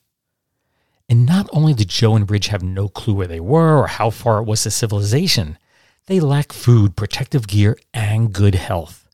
And 1.09 1.25
not 1.25 1.49
only 1.51 1.73
did 1.73 1.89
Joe 1.89 2.15
and 2.15 2.31
Ridge 2.31 2.47
have 2.47 2.63
no 2.63 2.87
clue 2.87 3.13
where 3.13 3.27
they 3.27 3.41
were 3.41 3.75
or 3.79 3.87
how 3.87 4.11
far 4.11 4.39
it 4.39 4.45
was 4.45 4.63
to 4.63 4.71
civilization, 4.71 5.57
they 6.05 6.21
lacked 6.21 6.53
food, 6.53 6.95
protective 6.95 7.49
gear, 7.49 7.77
and 7.93 8.31
good 8.31 8.55
health. 8.55 9.09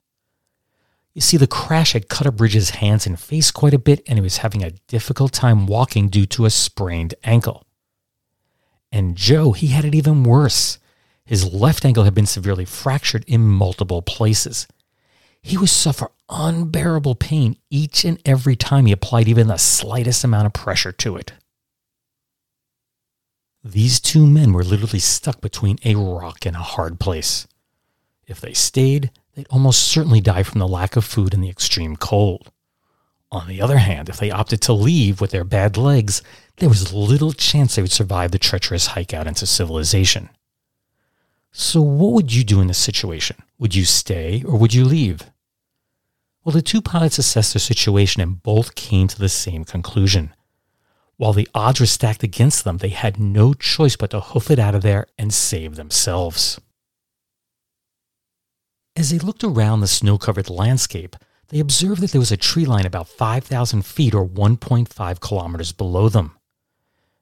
You 1.16 1.22
see, 1.22 1.38
the 1.38 1.48
crash 1.48 1.94
had 1.94 2.08
cut 2.08 2.28
up 2.28 2.40
Ridge's 2.40 2.70
hands 2.70 3.08
and 3.08 3.20
face 3.20 3.50
quite 3.50 3.74
a 3.74 3.80
bit, 3.80 4.04
and 4.06 4.20
he 4.20 4.22
was 4.22 4.38
having 4.38 4.64
a 4.64 4.76
difficult 4.88 5.32
time 5.32 5.66
walking 5.66 6.10
due 6.10 6.28
to 6.28 6.46
a 6.46 6.52
sprained 6.52 7.16
ankle. 7.24 7.66
And 8.92 9.18
Joe, 9.18 9.54
he 9.54 9.70
had 9.70 9.86
it 9.86 9.96
even 9.96 10.24
worse. 10.24 10.78
His 11.26 11.52
left 11.52 11.84
ankle 11.84 12.04
had 12.04 12.14
been 12.14 12.28
severely 12.28 12.66
fractured 12.66 13.26
in 13.26 13.42
multiple 13.42 14.04
places. 14.04 14.68
He 15.48 15.58
would 15.58 15.70
suffer 15.70 16.12
unbearable 16.28 17.16
pain 17.16 17.56
each 17.70 18.04
and 18.04 18.20
every 18.26 18.58
time 18.58 18.86
he 18.86 18.92
applied 18.92 19.30
even 19.30 19.48
the 19.48 19.56
slightest 19.56 20.26
amount 20.26 20.46
of 20.46 20.52
pressure 20.52 20.92
to 20.92 21.16
it. 21.16 21.32
These 23.64 24.02
two 24.02 24.28
men 24.28 24.52
were 24.52 24.66
literally 24.66 25.00
stuck 25.00 25.40
between 25.40 25.80
a 25.86 25.96
rock 25.96 26.46
and 26.46 26.54
a 26.58 26.60
hard 26.60 27.00
place. 27.00 27.48
If 28.26 28.42
they 28.42 28.52
stayed, 28.52 29.10
they'd 29.36 29.48
almost 29.50 29.84
certainly 29.84 30.20
die 30.20 30.44
from 30.44 30.60
the 30.60 30.68
lack 30.68 30.98
of 30.98 31.06
food 31.06 31.34
and 31.34 31.42
the 31.42 31.50
extreme 31.50 31.96
cold. 31.96 32.52
On 33.32 33.48
the 33.48 33.62
other 33.62 33.78
hand, 33.78 34.10
if 34.10 34.18
they 34.18 34.32
opted 34.32 34.62
to 34.64 34.74
leave 34.74 35.22
with 35.22 35.32
their 35.32 35.46
bad 35.46 35.78
legs, 35.78 36.22
there 36.58 36.68
was 36.68 36.92
little 36.92 37.32
chance 37.32 37.78
they 37.78 37.82
would 37.82 37.94
survive 37.94 38.32
the 38.32 38.38
treacherous 38.38 38.88
hike 38.88 39.14
out 39.14 39.28
into 39.28 39.46
civilization. 39.46 40.28
So, 41.54 41.82
what 41.82 42.12
would 42.12 42.34
you 42.34 42.44
do 42.44 42.60
in 42.60 42.68
this 42.68 42.78
situation? 42.78 43.38
Would 43.60 43.76
you 43.76 43.86
stay 43.86 44.44
or 44.46 44.58
would 44.58 44.74
you 44.74 44.84
leave? 44.84 45.32
Well, 46.48 46.54
the 46.54 46.62
two 46.62 46.82
pilots 46.82 47.20
assessed 47.20 47.54
their 47.54 47.60
situation 47.60 48.22
and 48.22 48.42
both 48.42 48.74
came 48.74 49.10
to 49.10 49.20
the 49.20 49.28
same 49.28 49.66
conclusion. 49.66 50.34
While 51.18 51.34
the 51.34 51.50
odds 51.54 51.82
were 51.82 51.86
stacked 51.86 52.24
against 52.24 52.64
them, 52.64 52.78
they 52.78 52.88
had 52.88 53.20
no 53.20 53.54
choice 53.54 53.98
but 53.98 54.12
to 54.12 54.22
hoof 54.22 54.50
it 54.50 54.58
out 54.58 54.74
of 54.74 54.82
there 54.82 55.08
and 55.18 55.34
save 55.34 55.76
themselves. 55.76 56.58
As 58.96 59.10
they 59.10 59.20
looked 59.20 59.44
around 59.44 59.82
the 59.82 59.88
snow 59.88 60.18
covered 60.18 60.50
landscape, 60.50 61.18
they 61.50 61.60
observed 61.60 62.00
that 62.00 62.12
there 62.14 62.22
was 62.22 62.32
a 62.32 62.38
tree 62.38 62.64
line 62.64 62.86
about 62.86 63.10
5,000 63.10 63.86
feet 63.86 64.16
or 64.16 64.26
1.5 64.26 65.20
kilometers 65.20 65.74
below 65.74 66.08
them. 66.08 66.38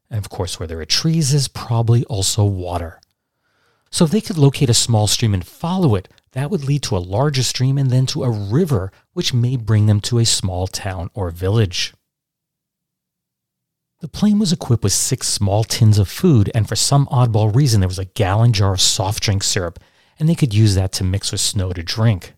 And 0.07 0.19
of 0.19 0.29
course, 0.29 0.59
where 0.59 0.67
there 0.67 0.81
are 0.81 0.85
trees 0.85 1.33
is 1.33 1.47
probably 1.47 2.05
also 2.05 2.43
water. 2.43 3.01
So 3.89 4.05
if 4.05 4.11
they 4.11 4.21
could 4.21 4.37
locate 4.37 4.69
a 4.69 4.75
small 4.75 5.07
stream 5.07 5.33
and 5.33 5.47
follow 5.47 5.95
it, 5.95 6.09
that 6.35 6.51
would 6.51 6.65
lead 6.65 6.83
to 6.83 6.97
a 6.97 6.99
larger 6.99 7.43
stream 7.43 7.77
and 7.77 7.89
then 7.89 8.05
to 8.07 8.25
a 8.25 8.29
river, 8.29 8.91
which 9.13 9.33
may 9.33 9.55
bring 9.55 9.85
them 9.85 10.01
to 10.01 10.19
a 10.19 10.25
small 10.25 10.67
town 10.67 11.09
or 11.13 11.31
village. 11.31 11.93
The 14.01 14.09
plane 14.09 14.37
was 14.37 14.51
equipped 14.51 14.83
with 14.83 14.91
six 14.91 15.29
small 15.29 15.63
tins 15.63 15.97
of 15.97 16.09
food, 16.09 16.51
and 16.53 16.67
for 16.67 16.75
some 16.75 17.07
oddball 17.07 17.55
reason, 17.55 17.79
there 17.79 17.87
was 17.87 17.97
a 17.97 18.05
gallon 18.05 18.51
jar 18.51 18.73
of 18.73 18.81
soft 18.81 19.23
drink 19.23 19.43
syrup, 19.43 19.79
and 20.19 20.27
they 20.27 20.35
could 20.35 20.53
use 20.53 20.75
that 20.75 20.91
to 20.93 21.05
mix 21.05 21.31
with 21.31 21.39
snow 21.39 21.71
to 21.71 21.81
drink. 21.81 22.33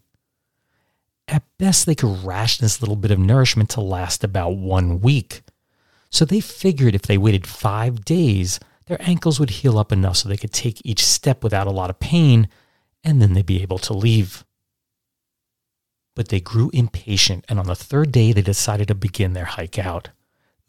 At 1.28 1.42
best, 1.58 1.88
they 1.88 1.96
could 1.96 2.24
ration 2.24 2.64
this 2.64 2.80
little 2.82 2.96
bit 2.96 3.10
of 3.10 3.18
nourishment 3.18 3.72
to 3.72 3.82
last 3.82 4.24
about 4.24 4.52
one 4.58 5.02
week. 5.02 5.42
So 6.12 6.24
they 6.24 6.40
figured 6.40 6.94
if 6.94 7.02
they 7.02 7.18
waited 7.18 7.48
five 7.48 8.06
days, 8.06 8.60
their 8.86 9.02
ankles 9.02 9.40
would 9.40 9.50
heal 9.50 9.80
up 9.80 9.92
enough 9.92 10.18
so 10.18 10.30
they 10.30 10.38
could 10.38 10.54
take 10.54 10.86
each 10.86 11.04
step 11.04 11.44
without 11.44 11.66
a 11.66 11.72
lot 11.72 11.90
of 11.90 12.00
pain, 12.00 12.48
and 13.08 13.22
then 13.22 13.32
they'd 13.34 13.46
be 13.46 13.62
able 13.62 13.80
to 13.80 13.94
leave. 13.94 14.44
But 16.14 16.28
they 16.28 16.42
grew 16.42 16.70
impatient, 16.74 17.46
and 17.48 17.58
on 17.58 17.66
the 17.66 17.76
third 17.76 18.12
day, 18.12 18.34
they 18.34 18.42
decided 18.42 18.90
to 18.90 18.96
begin 18.96 19.32
their 19.32 19.46
hike 19.46 19.80
out. 19.80 20.10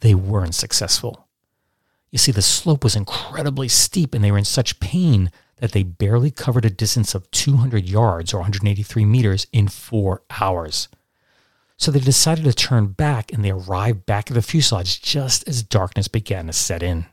They 0.01 0.15
weren't 0.15 0.55
successful. 0.55 1.27
You 2.13 2.19
see, 2.19 2.31
the 2.31 2.41
slope 2.41 2.85
was 2.85 2.95
incredibly 2.95 3.67
steep, 3.67 4.15
and 4.15 4.23
they 4.23 4.31
were 4.31 4.39
in 4.39 4.45
such 4.45 4.79
pain 4.79 5.33
that 5.57 5.73
they 5.73 5.83
barely 5.83 6.31
covered 6.31 6.65
a 6.65 6.71
distance 6.71 7.13
of 7.13 7.29
200 7.33 7.89
yards 7.89 8.33
or 8.33 8.37
183 8.37 9.05
meters 9.05 9.49
in 9.53 9.67
four 9.67 10.23
hours. 10.41 10.87
So 11.77 11.91
they 11.91 11.99
decided 11.99 12.45
to 12.45 12.53
turn 12.53 12.89
back 12.89 13.33
and 13.33 13.45
they 13.45 13.51
arrived 13.51 14.07
back 14.07 14.31
at 14.31 14.35
the 14.35 14.43
fuselage 14.43 15.03
just 15.03 15.49
as 15.49 15.65
darkness 15.65 16.07
began 16.07 16.47
to 16.47 16.53
set 16.53 16.85
in. 16.85 17.07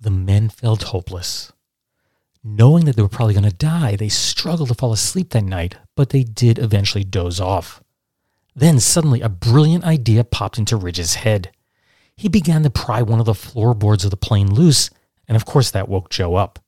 The 0.00 0.10
men 0.10 0.48
felt 0.48 0.84
hopeless. 0.84 1.52
Knowing 2.44 2.84
that 2.84 2.96
they 2.96 3.02
were 3.02 3.08
probably 3.08 3.34
going 3.34 3.44
to 3.44 3.56
die, 3.56 3.96
they 3.96 4.08
struggled 4.08 4.68
to 4.68 4.74
fall 4.74 4.92
asleep 4.92 5.30
that 5.30 5.44
night, 5.44 5.76
but 5.96 6.10
they 6.10 6.22
did 6.22 6.58
eventually 6.58 7.04
doze 7.04 7.40
off. 7.40 7.82
Then 8.54 8.80
suddenly 8.80 9.20
a 9.20 9.28
brilliant 9.28 9.84
idea 9.84 10.24
popped 10.24 10.58
into 10.58 10.76
Ridge's 10.76 11.16
head. 11.16 11.50
He 12.16 12.28
began 12.28 12.62
to 12.62 12.70
pry 12.70 13.02
one 13.02 13.20
of 13.20 13.26
the 13.26 13.34
floorboards 13.34 14.04
of 14.04 14.10
the 14.10 14.16
plane 14.16 14.52
loose 14.52 14.90
and 15.28 15.36
of 15.36 15.44
course 15.44 15.70
that 15.70 15.88
woke 15.88 16.10
Joe 16.10 16.34
up. 16.34 16.58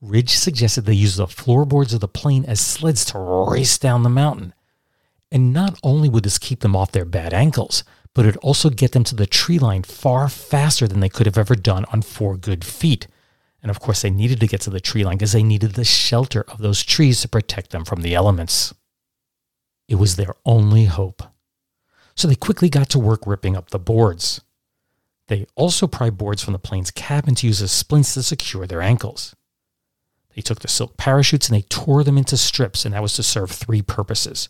Ridge 0.00 0.30
suggested 0.30 0.82
they 0.82 0.92
use 0.92 1.16
the 1.16 1.26
floorboards 1.26 1.92
of 1.92 2.00
the 2.00 2.08
plane 2.08 2.44
as 2.46 2.60
sleds 2.60 3.04
to 3.06 3.18
race 3.18 3.78
down 3.78 4.02
the 4.02 4.08
mountain. 4.08 4.54
And 5.32 5.52
not 5.52 5.78
only 5.82 6.08
would 6.08 6.24
this 6.24 6.38
keep 6.38 6.60
them 6.60 6.76
off 6.76 6.92
their 6.92 7.04
bad 7.04 7.32
ankles, 7.32 7.84
but 8.14 8.24
it'd 8.24 8.36
also 8.38 8.70
get 8.70 8.92
them 8.92 9.04
to 9.04 9.14
the 9.14 9.26
tree 9.26 9.58
line 9.58 9.82
far 9.82 10.28
faster 10.28 10.86
than 10.88 11.00
they 11.00 11.08
could 11.08 11.26
have 11.26 11.38
ever 11.38 11.54
done 11.54 11.84
on 11.92 12.02
four 12.02 12.36
good 12.36 12.64
feet. 12.64 13.06
And 13.62 13.70
of 13.70 13.80
course, 13.80 14.02
they 14.02 14.10
needed 14.10 14.40
to 14.40 14.46
get 14.46 14.60
to 14.62 14.70
the 14.70 14.80
tree 14.80 15.04
line 15.04 15.18
because 15.18 15.32
they 15.32 15.42
needed 15.42 15.72
the 15.72 15.84
shelter 15.84 16.44
of 16.48 16.58
those 16.58 16.82
trees 16.82 17.20
to 17.20 17.28
protect 17.28 17.70
them 17.70 17.84
from 17.84 18.02
the 18.02 18.14
elements. 18.14 18.72
It 19.88 19.96
was 19.96 20.16
their 20.16 20.34
only 20.46 20.86
hope. 20.86 21.22
So 22.14 22.28
they 22.28 22.36
quickly 22.36 22.68
got 22.68 22.88
to 22.90 22.98
work 22.98 23.26
ripping 23.26 23.56
up 23.56 23.70
the 23.70 23.78
boards. 23.78 24.40
They 25.28 25.46
also 25.54 25.86
pried 25.86 26.18
boards 26.18 26.42
from 26.42 26.52
the 26.52 26.58
plane's 26.58 26.90
cabin 26.90 27.34
to 27.36 27.46
use 27.46 27.62
as 27.62 27.70
splints 27.70 28.14
to 28.14 28.22
secure 28.22 28.66
their 28.66 28.82
ankles. 28.82 29.34
They 30.34 30.42
took 30.42 30.60
the 30.60 30.68
silk 30.68 30.96
parachutes 30.96 31.48
and 31.48 31.56
they 31.56 31.62
tore 31.62 32.04
them 32.04 32.18
into 32.18 32.36
strips, 32.36 32.84
and 32.84 32.94
that 32.94 33.02
was 33.02 33.14
to 33.14 33.22
serve 33.22 33.50
three 33.50 33.82
purposes. 33.82 34.48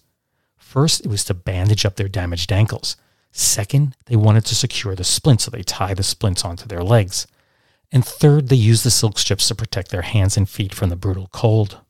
First, 0.56 1.04
it 1.04 1.08
was 1.08 1.24
to 1.24 1.34
bandage 1.34 1.84
up 1.84 1.96
their 1.96 2.08
damaged 2.08 2.52
ankles. 2.52 2.96
Second, 3.32 3.96
they 4.06 4.16
wanted 4.16 4.44
to 4.46 4.54
secure 4.54 4.94
the 4.94 5.04
splints, 5.04 5.44
so 5.44 5.50
they 5.50 5.62
tied 5.62 5.96
the 5.96 6.02
splints 6.02 6.44
onto 6.44 6.66
their 6.66 6.82
legs. 6.82 7.26
And 7.92 8.04
third, 8.04 8.48
they 8.48 8.56
used 8.56 8.84
the 8.84 8.90
silk 8.90 9.18
strips 9.18 9.48
to 9.48 9.54
protect 9.54 9.90
their 9.90 10.02
hands 10.02 10.36
and 10.36 10.48
feet 10.48 10.74
from 10.74 10.90
the 10.90 10.96
brutal 10.96 11.28
cold. 11.32 11.80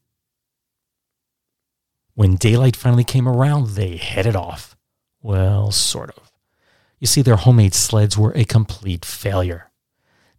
When 2.15 2.37
daylight 2.37 2.77
finally 2.77 3.05
came 3.05 3.29
around, 3.29 3.71
they 3.71 3.97
headed 3.97 4.37
off. 4.37 4.77
Well, 5.23 5.71
sort 5.71 6.11
of. 6.11 6.31
You 6.99 7.07
see, 7.07 7.23
their 7.23 7.37
homemade 7.37 7.75
sleds 7.75 8.17
were 8.17 8.33
a 8.35 8.45
complete 8.45 9.05
failure. 9.05 9.71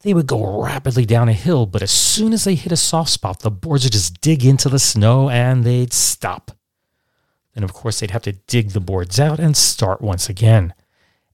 They 0.02 0.14
would 0.14 0.28
go 0.28 0.62
rapidly 0.64 1.06
down 1.06 1.30
a 1.30 1.34
hill, 1.34 1.68
but 1.68 1.84
as 1.84 1.92
soon 1.92 2.34
as 2.34 2.44
they 2.44 2.56
hit 2.56 2.72
a 2.72 2.78
soft 2.78 3.12
spot, 3.12 3.40
the 3.40 3.52
boards 3.52 3.84
would 3.84 3.94
just 3.94 4.20
dig 4.22 4.44
into 4.44 4.68
the 4.68 4.80
snow 4.80 5.30
and 5.30 5.64
they'd 5.64 5.94
stop. 5.94 6.52
Then, 7.54 7.64
of 7.64 7.74
course, 7.74 8.00
they'd 8.00 8.12
have 8.12 8.24
to 8.24 8.32
dig 8.32 8.72
the 8.72 8.80
boards 8.80 9.20
out 9.20 9.40
and 9.40 9.56
start 9.56 10.02
once 10.02 10.30
again. 10.30 10.74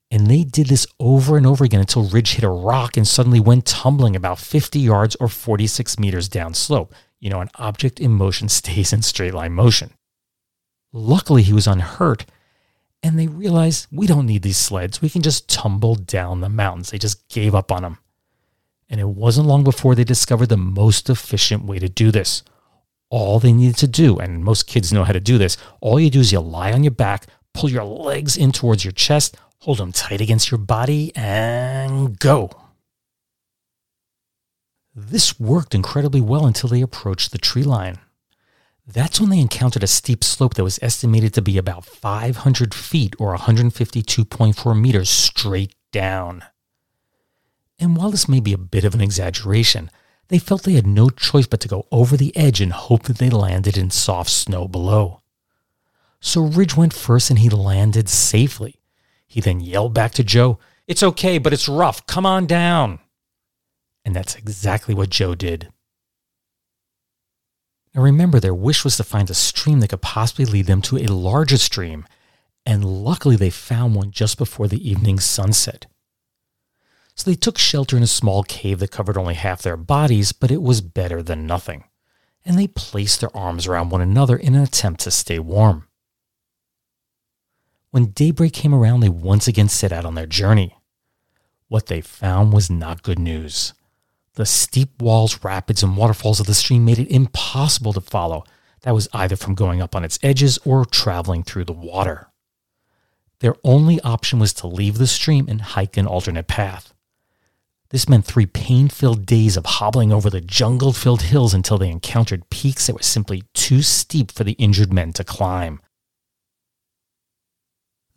And 0.10 0.28
they 0.28 0.44
did 0.44 0.68
this 0.68 0.88
over 1.00 1.36
and 1.36 1.46
over 1.46 1.66
again 1.66 1.82
until 1.82 2.08
Ridge 2.08 2.36
hit 2.36 2.44
a 2.44 2.50
rock 2.50 2.96
and 2.96 3.08
suddenly 3.08 3.40
went 3.40 3.66
tumbling 3.66 4.16
about 4.16 4.40
50 4.40 4.80
yards 4.80 5.16
or 5.18 5.28
46 5.28 6.00
meters 6.00 6.30
down 6.30 6.54
slope. 6.54 6.94
You 7.20 7.30
know, 7.30 7.42
an 7.42 7.50
object 7.56 8.00
in 8.00 8.12
motion 8.12 8.48
stays 8.50 8.94
in 8.94 9.02
straight 9.02 9.34
line 9.34 9.54
motion. 9.54 9.92
Luckily, 10.94 11.44
he 11.44 11.54
was 11.54 11.68
unhurt, 11.68 12.26
and 13.04 13.20
they 13.20 13.28
realized 13.28 13.88
we 13.92 14.08
don't 14.08 14.26
need 14.26 14.42
these 14.42 14.58
sleds. 14.58 15.02
We 15.02 15.10
can 15.10 15.22
just 15.22 15.50
tumble 15.50 15.96
down 15.96 16.40
the 16.40 16.50
mountains. 16.50 16.92
They 16.92 16.98
just 16.98 17.28
gave 17.28 17.54
up 17.54 17.72
on 17.72 17.84
them. 17.84 17.98
And 18.90 19.02
it 19.02 19.10
wasn't 19.10 19.48
long 19.48 19.66
before 19.66 19.96
they 19.96 20.06
discovered 20.06 20.48
the 20.48 20.58
most 20.58 21.10
efficient 21.10 21.66
way 21.66 21.78
to 21.80 21.90
do 21.90 22.10
this. 22.10 22.44
All 23.10 23.40
they 23.40 23.52
needed 23.52 23.78
to 23.78 23.88
do, 23.88 24.18
and 24.18 24.44
most 24.44 24.68
kids 24.68 24.94
know 24.94 25.04
how 25.04 25.14
to 25.14 25.20
do 25.20 25.38
this, 25.38 25.58
all 25.82 26.00
you 26.00 26.10
do 26.10 26.22
is 26.22 26.32
you 26.32 26.40
lie 26.40 26.72
on 26.72 26.84
your 26.84 26.92
back, 26.92 27.28
pull 27.54 27.70
your 27.70 27.84
legs 27.84 28.38
in 28.38 28.52
towards 28.54 28.86
your 28.86 28.94
chest, 28.94 29.38
hold 29.60 29.80
them 29.80 29.92
tight 29.92 30.22
against 30.22 30.52
your 30.52 30.58
body, 30.58 31.12
and 31.16 32.20
go. 32.20 32.50
This 34.96 35.40
worked 35.40 35.76
incredibly 35.76 36.22
well 36.22 36.46
until 36.46 36.70
they 36.70 36.82
approached 36.82 37.32
the 37.32 37.38
tree 37.38 37.64
line. 37.64 38.00
That's 38.88 39.20
when 39.20 39.30
they 39.30 39.40
encountered 39.40 39.84
a 39.84 39.88
steep 39.88 40.24
slope 40.24 40.54
that 40.56 40.64
was 40.64 40.80
estimated 40.82 41.34
to 41.34 41.42
be 41.42 41.58
about 41.58 41.86
500 41.86 42.74
feet 42.74 43.16
or 43.20 43.36
152.4 43.36 44.80
meters 44.82 45.10
straight 45.10 45.76
down. 45.92 46.44
And 47.78 47.98
while 47.98 48.10
this 48.10 48.30
may 48.30 48.40
be 48.40 48.54
a 48.54 48.58
bit 48.58 48.86
of 48.86 48.96
an 48.96 49.02
exaggeration, 49.02 49.92
they 50.30 50.40
felt 50.40 50.64
they 50.64 50.74
had 50.74 50.88
no 50.88 51.10
choice 51.10 51.48
but 51.48 51.60
to 51.62 51.68
go 51.68 51.86
over 51.92 52.18
the 52.18 52.36
edge 52.36 52.60
and 52.62 52.74
hope 52.74 53.04
that 53.04 53.18
they 53.18 53.30
landed 53.30 53.78
in 53.78 53.92
soft 53.92 54.30
snow 54.30 54.68
below. 54.68 55.22
So 56.20 56.42
Ridge 56.42 56.76
went 56.76 56.94
first 56.94 57.30
and 57.30 57.40
he 57.40 57.50
landed 57.50 58.10
safely. 58.10 58.80
He 59.28 59.42
then 59.42 59.60
yelled 59.60 59.94
back 59.94 60.14
to 60.14 60.24
Joe, 60.24 60.58
It's 60.88 61.04
okay, 61.04 61.38
but 61.38 61.54
it's 61.54 61.68
rough. 61.68 62.06
Come 62.08 62.26
on 62.26 62.48
down. 62.48 63.00
And 64.04 64.16
that's 64.16 64.36
exactly 64.36 64.96
what 64.96 65.10
Joe 65.10 65.36
did. 65.36 65.70
Now 67.94 68.04
remember, 68.04 68.40
their 68.40 68.54
wish 68.54 68.84
was 68.84 68.96
to 68.98 69.04
find 69.04 69.30
a 69.30 69.34
stream 69.34 69.80
that 69.82 69.90
could 69.90 70.02
possibly 70.02 70.46
lead 70.46 70.68
them 70.68 70.82
to 70.84 70.98
a 70.98 71.08
larger 71.08 71.58
stream, 71.58 72.06
and 72.66 72.86
luckily 72.86 73.36
they 73.36 73.50
found 73.50 73.96
one 73.96 74.12
just 74.12 74.38
before 74.38 74.68
the 74.68 74.90
evening 74.90 75.20
sunset. 75.20 75.88
So 77.16 77.30
they 77.30 77.36
took 77.36 77.58
shelter 77.58 77.98
in 77.98 78.04
a 78.04 78.08
small 78.08 78.44
cave 78.44 78.78
that 78.80 78.92
covered 78.92 79.18
only 79.18 79.34
half 79.34 79.64
their 79.64 79.76
bodies, 79.76 80.32
but 80.32 80.52
it 80.52 80.62
was 80.62 80.82
better 80.82 81.24
than 81.24 81.48
nothing. 81.48 81.86
And 82.46 82.58
they 82.58 82.68
placed 82.68 83.20
their 83.20 83.36
arms 83.36 83.66
around 83.66 83.90
one 83.90 84.02
another 84.02 84.38
in 84.38 84.54
an 84.54 84.62
attempt 84.62 85.02
to 85.02 85.12
stay 85.12 85.40
warm. 85.40 85.87
When 87.92 88.08
daybreak 88.08 88.54
came 88.54 88.74
around, 88.74 89.00
they 89.00 89.10
once 89.10 89.48
again 89.48 89.70
set 89.70 89.92
out 89.92 90.06
on 90.06 90.16
their 90.16 90.26
journey. 90.26 90.78
What 91.70 91.88
they 91.88 92.02
found 92.02 92.54
was 92.54 92.70
not 92.70 93.04
good 93.04 93.20
news. 93.20 93.74
The 94.36 94.46
steep 94.46 95.02
walls, 95.02 95.44
rapids, 95.44 95.84
and 95.84 95.98
waterfalls 95.98 96.40
of 96.40 96.46
the 96.46 96.54
stream 96.54 96.86
made 96.86 97.00
it 97.00 97.10
impossible 97.10 97.94
to 97.94 98.02
follow. 98.02 98.44
That 98.82 98.94
was 98.94 99.08
either 99.14 99.36
from 99.36 99.56
going 99.56 99.82
up 99.82 99.96
on 99.96 100.04
its 100.04 100.20
edges 100.22 100.60
or 100.64 100.86
traveling 100.86 101.44
through 101.44 101.66
the 101.66 101.74
water. 101.74 102.28
Their 103.40 103.56
only 103.64 104.00
option 104.02 104.40
was 104.40 104.54
to 104.54 104.68
leave 104.68 104.98
the 104.98 105.08
stream 105.08 105.48
and 105.48 105.62
hike 105.62 105.98
an 105.98 106.08
alternate 106.08 106.48
path. 106.48 106.94
This 107.90 108.10
meant 108.10 108.26
three 108.26 108.46
pain 108.46 108.90
filled 108.90 109.26
days 109.26 109.56
of 109.56 109.66
hobbling 109.66 110.12
over 110.12 110.30
the 110.30 110.42
jungle 110.42 110.92
filled 110.92 111.22
hills 111.24 111.54
until 111.54 111.78
they 111.78 111.90
encountered 111.90 112.50
peaks 112.50 112.88
that 112.88 112.94
were 112.94 113.02
simply 113.02 113.44
too 113.54 113.82
steep 113.82 114.32
for 114.32 114.44
the 114.44 114.54
injured 114.54 114.92
men 114.92 115.14
to 115.14 115.24
climb. 115.24 115.80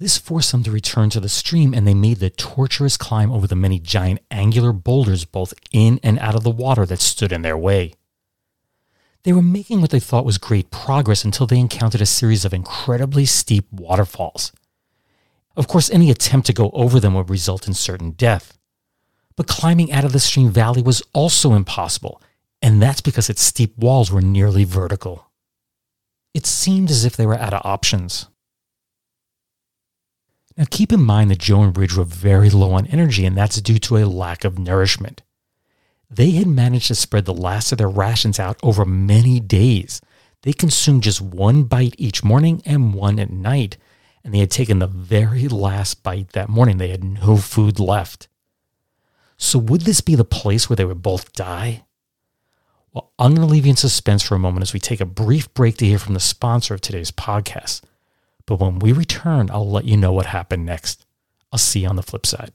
This 0.00 0.16
forced 0.16 0.50
them 0.50 0.62
to 0.62 0.70
return 0.70 1.10
to 1.10 1.20
the 1.20 1.28
stream, 1.28 1.74
and 1.74 1.86
they 1.86 1.92
made 1.92 2.20
the 2.20 2.30
torturous 2.30 2.96
climb 2.96 3.30
over 3.30 3.46
the 3.46 3.54
many 3.54 3.78
giant 3.78 4.20
angular 4.30 4.72
boulders 4.72 5.26
both 5.26 5.52
in 5.72 6.00
and 6.02 6.18
out 6.20 6.34
of 6.34 6.42
the 6.42 6.50
water 6.50 6.86
that 6.86 7.00
stood 7.00 7.32
in 7.32 7.42
their 7.42 7.56
way. 7.56 7.92
They 9.24 9.34
were 9.34 9.42
making 9.42 9.82
what 9.82 9.90
they 9.90 10.00
thought 10.00 10.24
was 10.24 10.38
great 10.38 10.70
progress 10.70 11.22
until 11.22 11.46
they 11.46 11.58
encountered 11.58 12.00
a 12.00 12.06
series 12.06 12.46
of 12.46 12.54
incredibly 12.54 13.26
steep 13.26 13.70
waterfalls. 13.70 14.52
Of 15.54 15.68
course, 15.68 15.90
any 15.90 16.10
attempt 16.10 16.46
to 16.46 16.54
go 16.54 16.70
over 16.72 16.98
them 16.98 17.12
would 17.12 17.28
result 17.28 17.68
in 17.68 17.74
certain 17.74 18.12
death. 18.12 18.56
But 19.36 19.48
climbing 19.48 19.92
out 19.92 20.06
of 20.06 20.12
the 20.12 20.20
stream 20.20 20.48
valley 20.48 20.80
was 20.80 21.02
also 21.12 21.52
impossible, 21.52 22.22
and 22.62 22.80
that's 22.80 23.02
because 23.02 23.28
its 23.28 23.42
steep 23.42 23.76
walls 23.76 24.10
were 24.10 24.22
nearly 24.22 24.64
vertical. 24.64 25.26
It 26.32 26.46
seemed 26.46 26.90
as 26.90 27.04
if 27.04 27.18
they 27.18 27.26
were 27.26 27.38
out 27.38 27.52
of 27.52 27.60
options. 27.66 28.28
Now, 30.56 30.64
keep 30.70 30.92
in 30.92 31.02
mind 31.02 31.30
that 31.30 31.38
Joe 31.38 31.62
and 31.62 31.76
Ridge 31.76 31.96
were 31.96 32.04
very 32.04 32.50
low 32.50 32.72
on 32.72 32.86
energy, 32.86 33.24
and 33.24 33.36
that's 33.36 33.60
due 33.60 33.78
to 33.78 33.98
a 33.98 34.04
lack 34.04 34.44
of 34.44 34.58
nourishment. 34.58 35.22
They 36.10 36.32
had 36.32 36.48
managed 36.48 36.88
to 36.88 36.94
spread 36.94 37.24
the 37.24 37.32
last 37.32 37.70
of 37.70 37.78
their 37.78 37.88
rations 37.88 38.40
out 38.40 38.58
over 38.62 38.84
many 38.84 39.38
days. 39.38 40.00
They 40.42 40.52
consumed 40.52 41.04
just 41.04 41.20
one 41.20 41.64
bite 41.64 41.94
each 41.98 42.24
morning 42.24 42.62
and 42.66 42.94
one 42.94 43.18
at 43.20 43.30
night, 43.30 43.76
and 44.24 44.34
they 44.34 44.38
had 44.38 44.50
taken 44.50 44.80
the 44.80 44.86
very 44.86 45.46
last 45.46 46.02
bite 46.02 46.30
that 46.30 46.48
morning. 46.48 46.78
They 46.78 46.88
had 46.88 47.04
no 47.04 47.36
food 47.36 47.78
left. 47.78 48.28
So, 49.36 49.58
would 49.58 49.82
this 49.82 50.00
be 50.00 50.16
the 50.16 50.24
place 50.24 50.68
where 50.68 50.76
they 50.76 50.84
would 50.84 51.00
both 51.00 51.32
die? 51.32 51.84
Well, 52.92 53.12
I'm 53.18 53.34
going 53.34 53.46
to 53.46 53.52
leave 53.52 53.66
you 53.66 53.70
in 53.70 53.76
suspense 53.76 54.22
for 54.22 54.34
a 54.34 54.38
moment 54.38 54.62
as 54.62 54.72
we 54.72 54.80
take 54.80 55.00
a 55.00 55.06
brief 55.06 55.52
break 55.54 55.76
to 55.78 55.86
hear 55.86 55.98
from 55.98 56.14
the 56.14 56.20
sponsor 56.20 56.74
of 56.74 56.80
today's 56.80 57.12
podcast. 57.12 57.82
But 58.50 58.58
when 58.58 58.80
we 58.80 58.90
return, 58.90 59.48
I'll 59.52 59.70
let 59.70 59.84
you 59.84 59.96
know 59.96 60.12
what 60.12 60.26
happened 60.26 60.66
next. 60.66 61.06
I'll 61.52 61.58
see 61.60 61.82
you 61.82 61.88
on 61.88 61.94
the 61.94 62.02
flip 62.02 62.26
side. 62.26 62.50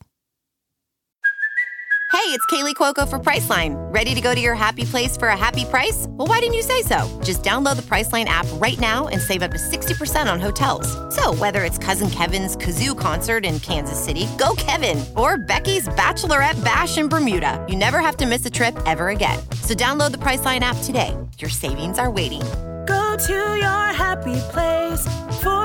Hey, 2.11 2.31
it's 2.31 2.45
Kaley 2.47 2.75
Cuoco 2.75 3.07
for 3.07 3.17
Priceline. 3.17 3.75
Ready 3.93 4.13
to 4.13 4.19
go 4.19 4.35
to 4.35 4.41
your 4.41 4.55
happy 4.55 4.83
place 4.83 5.15
for 5.15 5.29
a 5.29 5.37
happy 5.37 5.63
price? 5.63 6.05
Well, 6.09 6.27
why 6.27 6.39
didn't 6.39 6.55
you 6.55 6.63
say 6.63 6.81
so? 6.81 7.07
Just 7.23 7.43
download 7.43 7.77
the 7.77 7.81
Priceline 7.83 8.25
app 8.25 8.45
right 8.53 8.77
now 8.77 9.07
and 9.07 9.21
save 9.21 9.41
up 9.41 9.51
to 9.51 9.57
60% 9.57 10.29
on 10.29 10.37
hotels. 10.41 10.87
So, 11.15 11.33
whether 11.35 11.63
it's 11.63 11.77
Cousin 11.77 12.09
Kevin's 12.09 12.57
Kazoo 12.57 12.99
concert 12.99 13.45
in 13.45 13.61
Kansas 13.61 14.03
City, 14.03 14.27
go 14.37 14.53
Kevin, 14.57 15.03
or 15.15 15.37
Becky's 15.37 15.87
Bachelorette 15.89 16.61
Bash 16.61 16.97
in 16.97 17.07
Bermuda, 17.07 17.65
you 17.69 17.77
never 17.77 18.01
have 18.01 18.17
to 18.17 18.25
miss 18.25 18.45
a 18.45 18.49
trip 18.49 18.77
ever 18.85 19.09
again. 19.09 19.39
So, 19.61 19.73
download 19.73 20.11
the 20.11 20.19
Priceline 20.19 20.59
app 20.59 20.77
today. 20.83 21.15
Your 21.37 21.49
savings 21.49 21.99
are 21.99 22.11
waiting. 22.11 22.41
Go 22.85 23.17
to 23.27 23.55
your 23.55 23.85
happy 23.93 24.35
place 24.51 25.01
for 25.41 25.49
a 25.49 25.64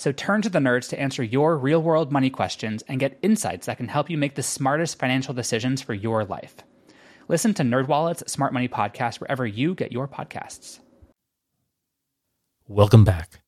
So 0.00 0.12
turn 0.12 0.40
to 0.40 0.48
the 0.48 0.60
nerds 0.60 0.88
to 0.88 0.98
answer 0.98 1.22
your 1.22 1.58
real 1.58 1.82
world 1.82 2.10
money 2.10 2.30
questions 2.30 2.82
and 2.88 2.98
get 2.98 3.18
insights 3.20 3.66
that 3.66 3.76
can 3.76 3.88
help 3.88 4.08
you 4.08 4.16
make 4.16 4.34
the 4.34 4.42
smartest 4.42 4.98
financial 4.98 5.34
decisions 5.34 5.82
for 5.82 5.92
your 5.92 6.24
life. 6.24 6.56
Listen 7.28 7.52
to 7.52 7.62
NerdWallet's 7.62 8.32
Smart 8.32 8.54
Money 8.54 8.66
Podcast 8.66 9.20
wherever 9.20 9.46
you 9.46 9.74
get 9.74 9.92
your 9.92 10.08
podcasts. 10.08 10.78
Welcome 12.66 13.04
back. 13.04 13.42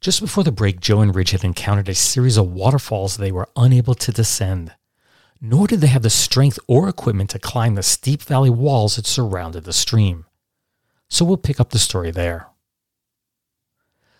Just 0.00 0.20
before 0.20 0.42
the 0.42 0.50
break, 0.50 0.80
Joe 0.80 1.00
and 1.00 1.14
Ridge 1.14 1.30
had 1.30 1.44
encountered 1.44 1.88
a 1.88 1.94
series 1.94 2.36
of 2.36 2.50
waterfalls 2.50 3.16
they 3.16 3.30
were 3.30 3.48
unable 3.54 3.94
to 3.94 4.10
descend, 4.10 4.74
nor 5.40 5.68
did 5.68 5.80
they 5.80 5.86
have 5.86 6.02
the 6.02 6.10
strength 6.10 6.58
or 6.66 6.88
equipment 6.88 7.30
to 7.30 7.38
climb 7.38 7.76
the 7.76 7.84
steep 7.84 8.22
valley 8.22 8.50
walls 8.50 8.96
that 8.96 9.06
surrounded 9.06 9.62
the 9.62 9.72
stream. 9.72 10.24
So 11.08 11.24
we'll 11.24 11.36
pick 11.36 11.60
up 11.60 11.70
the 11.70 11.78
story 11.78 12.10
there. 12.10 12.48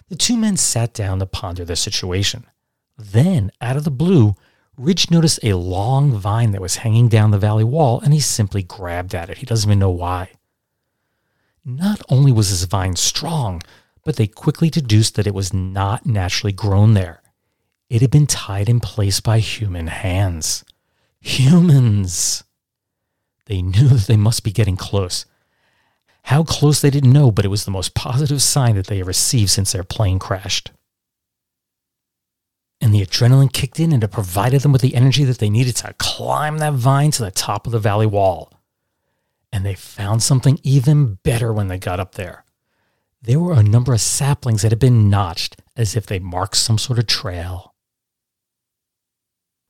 The 0.09 0.17
two 0.17 0.37
men 0.37 0.57
sat 0.57 0.95
down 0.95 1.19
to 1.19 1.27
ponder 1.27 1.65
the 1.65 1.77
situation. 1.77 2.47
Then, 2.97 3.53
out 3.61 3.77
of 3.77 3.85
the 3.85 3.91
blue, 3.91 4.35
Ridge 4.77 5.11
noticed 5.11 5.41
a 5.43 5.55
long 5.55 6.13
vine 6.17 6.53
that 6.53 6.61
was 6.61 6.77
hanging 6.77 7.09
down 7.09 7.31
the 7.31 7.39
valley 7.39 7.65
wall, 7.65 8.01
and 8.01 8.15
he 8.15 8.21
simply 8.21 8.63
grabbed 8.63 9.15
at 9.15 9.29
it. 9.29 9.39
He 9.39 9.47
doesn't 9.47 9.69
even 9.69 9.79
know 9.79 9.91
why. 9.91 10.31
Not 11.65 12.01
only 12.09 12.33
was 12.33 12.51
this 12.51 12.65
vine 12.65 12.97
strong, 12.97 13.61
but 14.05 14.17
they 14.17 14.27
quickly 14.27 14.71
deduced 14.71 15.17
that 15.17 15.27
it 15.27 15.35
was 15.35 15.53
not 15.53 16.07
naturally 16.07 16.53
grown 16.53 16.95
there. 16.95 17.23
It 17.91 18.01
had 18.01 18.11
been 18.11 18.27
tied 18.27 18.69
in 18.69 18.81
place 18.81 19.21
by 19.21 19.41
human 19.41 19.89
hands. 19.89 20.65
Humans! 21.21 22.45
They 23.47 23.63
knew 23.63 23.89
that 23.89 24.07
they 24.07 24.17
must 24.17 24.45
be 24.45 24.53
getting 24.53 24.77
close. 24.77 25.27
How 26.25 26.43
close 26.43 26.81
they 26.81 26.91
didn't 26.91 27.13
know, 27.13 27.31
but 27.31 27.45
it 27.45 27.49
was 27.49 27.65
the 27.65 27.71
most 27.71 27.95
positive 27.95 28.43
sign 28.43 28.75
that 28.77 28.87
they 28.87 28.99
had 28.99 29.07
received 29.07 29.51
since 29.51 29.73
their 29.73 29.85
plane 29.85 30.19
crashed. 30.19 30.73
And 32.81 32.95
the 32.95 33.05
adrenaline 33.05 33.53
kicked 33.53 33.81
in 33.81 33.93
and 33.93 34.05
it 34.05 34.09
provided 34.09 34.63
them 34.63 34.73
with 34.73 34.83
the 34.83 34.95
energy 34.95 35.25
that 35.25 35.39
they 35.39 35.51
needed 35.51 35.77
to 35.77 35.95
climb 35.99 36.59
that 36.59 36.75
vine 36.75 37.11
to 37.13 37.25
the 37.25 37.31
top 37.31 37.67
of 37.67 37.73
the 37.73 37.79
valley 37.79 38.07
wall. 38.07 38.53
And 39.53 39.65
they 39.65 39.75
found 39.75 40.23
something 40.23 40.61
even 40.63 41.15
better 41.25 41.53
when 41.53 41.69
they 41.69 41.79
got 41.79 41.99
up 41.99 42.15
there. 42.15 42.45
There 43.21 43.41
were 43.41 43.55
a 43.55 43.63
number 43.63 43.93
of 43.93 44.01
saplings 44.01 44.63
that 44.63 44.71
had 44.71 44.79
been 44.79 45.11
notched 45.11 45.57
as 45.77 45.97
if 45.97 46.07
they 46.07 46.19
marked 46.19 46.57
some 46.57 46.79
sort 46.79 46.99
of 46.99 47.07
trail. 47.07 47.68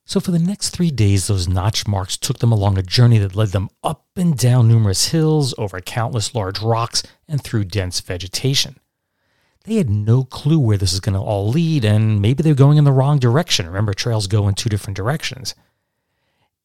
So 0.08 0.20
for 0.20 0.30
the 0.30 0.38
next 0.38 0.70
three 0.70 0.90
days, 0.90 1.26
those 1.26 1.46
notch 1.46 1.86
marks 1.86 2.16
took 2.16 2.38
them 2.38 2.50
along 2.50 2.78
a 2.78 2.82
journey 2.82 3.18
that 3.18 3.36
led 3.36 3.50
them 3.50 3.68
up 3.84 4.06
and 4.16 4.38
down 4.38 4.66
numerous 4.66 5.08
hills, 5.08 5.54
over 5.58 5.82
countless 5.82 6.34
large 6.34 6.62
rocks, 6.62 7.02
and 7.28 7.44
through 7.44 7.64
dense 7.64 8.00
vegetation. 8.00 8.80
They 9.64 9.74
had 9.74 9.90
no 9.90 10.24
clue 10.24 10.58
where 10.58 10.78
this 10.78 10.92
was 10.92 11.00
going 11.00 11.12
to 11.12 11.20
all 11.20 11.50
lead, 11.50 11.84
and 11.84 12.22
maybe 12.22 12.42
they're 12.42 12.54
going 12.54 12.78
in 12.78 12.84
the 12.84 12.90
wrong 12.90 13.18
direction. 13.18 13.66
Remember, 13.66 13.92
trails 13.92 14.28
go 14.28 14.48
in 14.48 14.54
two 14.54 14.70
different 14.70 14.96
directions. 14.96 15.54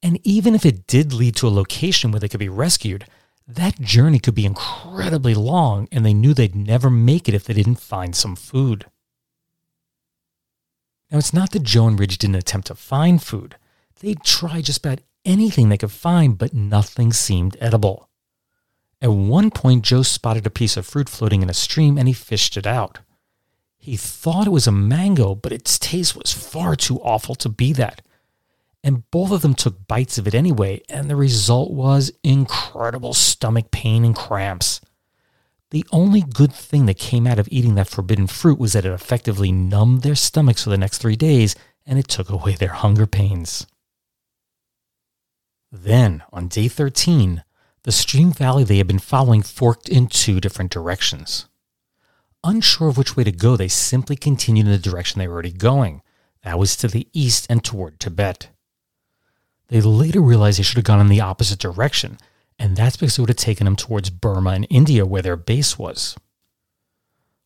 And 0.02 0.22
even 0.24 0.56
if 0.56 0.66
it 0.66 0.88
did 0.88 1.12
lead 1.12 1.36
to 1.36 1.48
a 1.48 1.50
location 1.50 2.12
where 2.12 2.22
they 2.22 2.30
could 2.30 2.40
be 2.40 2.48
rescued, 2.48 3.08
that 3.46 3.78
journey 3.82 4.20
could 4.20 4.36
be 4.36 4.46
incredibly 4.46 5.36
long, 5.36 5.90
and 5.92 6.06
they 6.06 6.14
knew 6.14 6.34
they'd 6.34 6.56
never 6.56 6.90
make 6.90 7.28
it 7.28 7.36
if 7.36 7.44
they 7.44 7.54
didn't 7.54 7.76
find 7.76 8.16
some 8.16 8.38
food. 8.38 8.86
Now, 11.14 11.20
it's 11.20 11.32
not 11.32 11.52
that 11.52 11.62
Joe 11.62 11.88
and 11.88 12.00
Ridge 12.00 12.18
didn't 12.18 12.38
attempt 12.38 12.68
to 12.68 12.76
find 12.76 13.22
food. 13.22 13.56
They 14.00 14.16
tried 14.16 14.66
just 14.66 14.84
about 14.84 15.02
anything 15.24 15.70
they 15.70 15.78
could 15.78 15.92
find, 15.92 16.40
but 16.40 16.56
nothing 16.56 17.14
seemed 17.14 17.56
edible. 17.62 18.10
At 19.00 19.12
one 19.12 19.52
point, 19.52 19.84
Joe 19.84 20.02
spotted 20.02 20.48
a 20.48 20.50
piece 20.50 20.76
of 20.76 20.88
fruit 20.88 21.08
floating 21.08 21.44
in 21.44 21.52
a 21.52 21.54
stream 21.54 22.00
and 22.00 22.08
he 22.08 22.16
fished 22.16 22.58
it 22.58 22.66
out. 22.66 22.98
He 23.78 23.96
thought 23.96 24.48
it 24.48 24.52
was 24.52 24.66
a 24.66 24.72
mango, 24.72 25.36
but 25.36 25.52
its 25.52 25.78
taste 25.78 26.16
was 26.16 26.32
far 26.34 26.76
too 26.76 27.00
awful 27.02 27.36
to 27.36 27.50
be 27.50 27.74
that. 27.74 28.02
And 28.84 29.10
both 29.12 29.32
of 29.32 29.44
them 29.44 29.54
took 29.54 29.88
bites 29.88 30.18
of 30.18 30.28
it 30.28 30.34
anyway, 30.34 30.82
and 30.90 31.10
the 31.10 31.16
result 31.16 31.72
was 31.72 32.12
incredible 32.24 33.14
stomach 33.14 33.70
pain 33.70 34.04
and 34.04 34.16
cramps. 34.16 34.82
The 35.74 35.88
only 35.92 36.22
good 36.22 36.54
thing 36.54 36.86
that 36.86 37.00
came 37.00 37.26
out 37.26 37.40
of 37.40 37.50
eating 37.50 37.74
that 37.76 37.88
forbidden 37.88 38.28
fruit 38.28 38.60
was 38.60 38.74
that 38.74 38.86
it 38.86 38.94
effectively 38.94 39.52
numbed 39.52 40.04
their 40.04 40.14
stomachs 40.14 40.64
for 40.64 40.70
the 40.70 40.78
next 40.78 41.00
three 41.00 41.16
days 41.16 41.56
and 41.84 41.98
it 41.98 42.08
took 42.08 42.30
away 42.30 42.54
their 42.54 42.74
hunger 42.74 43.08
pains. 43.08 43.66
Then, 45.72 46.22
on 46.32 46.48
day 46.48 46.68
13, 46.68 47.44
the 47.82 47.92
stream 47.92 48.32
valley 48.32 48.64
they 48.64 48.78
had 48.78 48.86
been 48.86 49.00
following 49.00 49.42
forked 49.42 49.90
in 49.90 50.06
two 50.06 50.40
different 50.40 50.70
directions. 50.70 51.48
Unsure 52.44 52.90
of 52.90 52.98
which 53.00 53.18
way 53.18 53.24
to 53.24 53.32
go, 53.32 53.58
they 53.58 53.68
simply 53.68 54.16
continued 54.16 54.68
in 54.68 54.72
the 54.72 54.78
direction 54.78 55.18
they 55.18 55.28
were 55.28 55.34
already 55.34 55.52
going. 55.52 56.04
That 56.44 56.60
was 56.60 56.76
to 56.78 56.88
the 56.88 57.08
east 57.14 57.48
and 57.50 57.64
toward 57.64 58.00
Tibet. 58.00 58.50
They 59.70 59.82
later 59.82 60.22
realized 60.22 60.60
they 60.60 60.64
should 60.64 60.78
have 60.78 60.86
gone 60.86 61.02
in 61.02 61.08
the 61.08 61.22
opposite 61.22 61.58
direction, 61.58 62.20
and 62.60 62.76
that's 62.76 62.98
because 62.98 63.18
it 63.18 63.22
would 63.22 63.30
have 63.30 63.38
taken 63.38 63.66
them 63.66 63.76
towards 63.76 64.10
Burma 64.10 64.52
and 64.52 64.68
India, 64.70 65.06
where 65.06 65.22
their 65.22 65.36
base 65.36 65.78
was. 65.78 66.16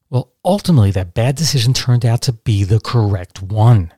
Well, 0.10 0.34
ultimately, 0.46 0.92
that 0.92 1.14
bad 1.14 1.36
decision 1.36 1.74
turned 1.74 2.06
out 2.06 2.22
to 2.24 2.34
be 2.34 2.64
the 2.64 2.80
correct 2.80 3.42
one. 3.42 3.94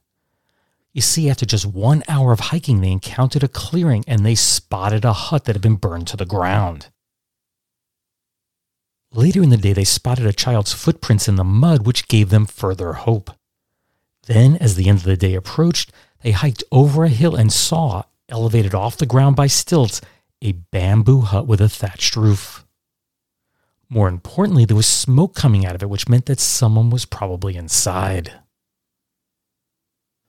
You 0.91 1.01
see, 1.01 1.29
after 1.29 1.45
just 1.45 1.65
one 1.65 2.03
hour 2.07 2.31
of 2.31 2.39
hiking, 2.39 2.81
they 2.81 2.91
encountered 2.91 3.43
a 3.43 3.47
clearing 3.47 4.03
and 4.07 4.25
they 4.25 4.35
spotted 4.35 5.05
a 5.05 5.13
hut 5.13 5.45
that 5.45 5.55
had 5.55 5.61
been 5.61 5.75
burned 5.75 6.07
to 6.07 6.17
the 6.17 6.25
ground. 6.25 6.87
Later 9.11 9.41
in 9.41 9.49
the 9.49 9.57
day, 9.57 9.73
they 9.73 9.83
spotted 9.83 10.25
a 10.25 10.33
child's 10.33 10.73
footprints 10.73 11.27
in 11.27 11.35
the 11.35 11.43
mud, 11.43 11.85
which 11.85 12.07
gave 12.07 12.29
them 12.29 12.45
further 12.45 12.93
hope. 12.93 13.31
Then, 14.27 14.55
as 14.57 14.75
the 14.75 14.87
end 14.87 14.99
of 14.99 15.05
the 15.05 15.17
day 15.17 15.33
approached, 15.35 15.91
they 16.21 16.31
hiked 16.31 16.63
over 16.71 17.03
a 17.03 17.09
hill 17.09 17.35
and 17.35 17.51
saw, 17.51 18.03
elevated 18.27 18.75
off 18.75 18.97
the 18.97 19.07
ground 19.07 19.35
by 19.35 19.47
stilts, 19.47 20.01
a 20.41 20.53
bamboo 20.53 21.21
hut 21.21 21.47
with 21.47 21.61
a 21.61 21.69
thatched 21.69 22.15
roof. 22.15 22.65
More 23.89 24.07
importantly, 24.07 24.65
there 24.65 24.77
was 24.77 24.87
smoke 24.87 25.35
coming 25.35 25.65
out 25.65 25.75
of 25.75 25.81
it, 25.81 25.89
which 25.89 26.07
meant 26.07 26.27
that 26.27 26.39
someone 26.39 26.89
was 26.89 27.05
probably 27.05 27.55
inside. 27.55 28.33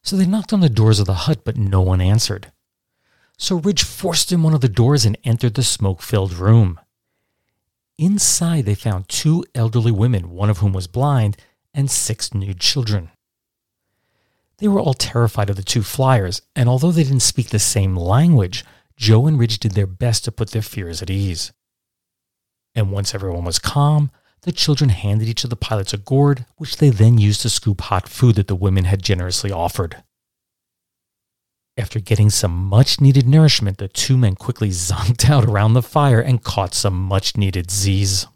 So 0.02 0.16
they 0.16 0.26
knocked 0.26 0.52
on 0.52 0.60
the 0.60 0.70
doors 0.70 0.98
of 0.98 1.06
the 1.06 1.14
hut, 1.14 1.40
but 1.44 1.56
no 1.56 1.82
one 1.82 2.00
answered. 2.00 2.52
So 3.36 3.56
Ridge 3.56 3.84
forced 3.84 4.32
in 4.32 4.42
one 4.42 4.54
of 4.54 4.60
the 4.60 4.68
doors 4.68 5.04
and 5.04 5.16
entered 5.24 5.54
the 5.54 5.62
smoke 5.62 6.02
filled 6.02 6.32
room. 6.32 6.80
Inside, 7.98 8.64
they 8.64 8.74
found 8.74 9.08
two 9.08 9.44
elderly 9.54 9.92
women, 9.92 10.30
one 10.30 10.48
of 10.48 10.58
whom 10.58 10.72
was 10.72 10.86
blind, 10.86 11.36
and 11.74 11.90
six 11.90 12.32
nude 12.32 12.60
children. 12.60 13.10
They 14.56 14.68
were 14.68 14.80
all 14.80 14.94
terrified 14.94 15.50
of 15.50 15.56
the 15.56 15.62
two 15.62 15.82
flyers, 15.82 16.42
and 16.56 16.68
although 16.68 16.92
they 16.92 17.04
didn't 17.04 17.20
speak 17.20 17.48
the 17.48 17.58
same 17.58 17.96
language, 17.96 18.64
Joe 19.00 19.26
and 19.26 19.38
Ridge 19.38 19.58
did 19.58 19.72
their 19.72 19.86
best 19.86 20.24
to 20.26 20.32
put 20.32 20.50
their 20.50 20.60
fears 20.60 21.00
at 21.00 21.08
ease. 21.08 21.52
And 22.74 22.92
once 22.92 23.14
everyone 23.14 23.46
was 23.46 23.58
calm, 23.58 24.10
the 24.42 24.52
children 24.52 24.90
handed 24.90 25.26
each 25.26 25.42
of 25.42 25.48
the 25.48 25.56
pilots 25.56 25.94
a 25.94 25.96
gourd, 25.96 26.44
which 26.56 26.76
they 26.76 26.90
then 26.90 27.16
used 27.16 27.40
to 27.40 27.48
scoop 27.48 27.80
hot 27.80 28.06
food 28.06 28.34
that 28.34 28.46
the 28.46 28.54
women 28.54 28.84
had 28.84 29.02
generously 29.02 29.50
offered. 29.50 30.02
After 31.78 31.98
getting 31.98 32.28
some 32.28 32.52
much 32.52 33.00
needed 33.00 33.26
nourishment, 33.26 33.78
the 33.78 33.88
two 33.88 34.18
men 34.18 34.34
quickly 34.34 34.68
zonked 34.70 35.30
out 35.30 35.46
around 35.46 35.72
the 35.72 35.82
fire 35.82 36.20
and 36.20 36.44
caught 36.44 36.74
some 36.74 36.94
much 36.94 37.38
needed 37.38 37.70
Z's. 37.70 38.26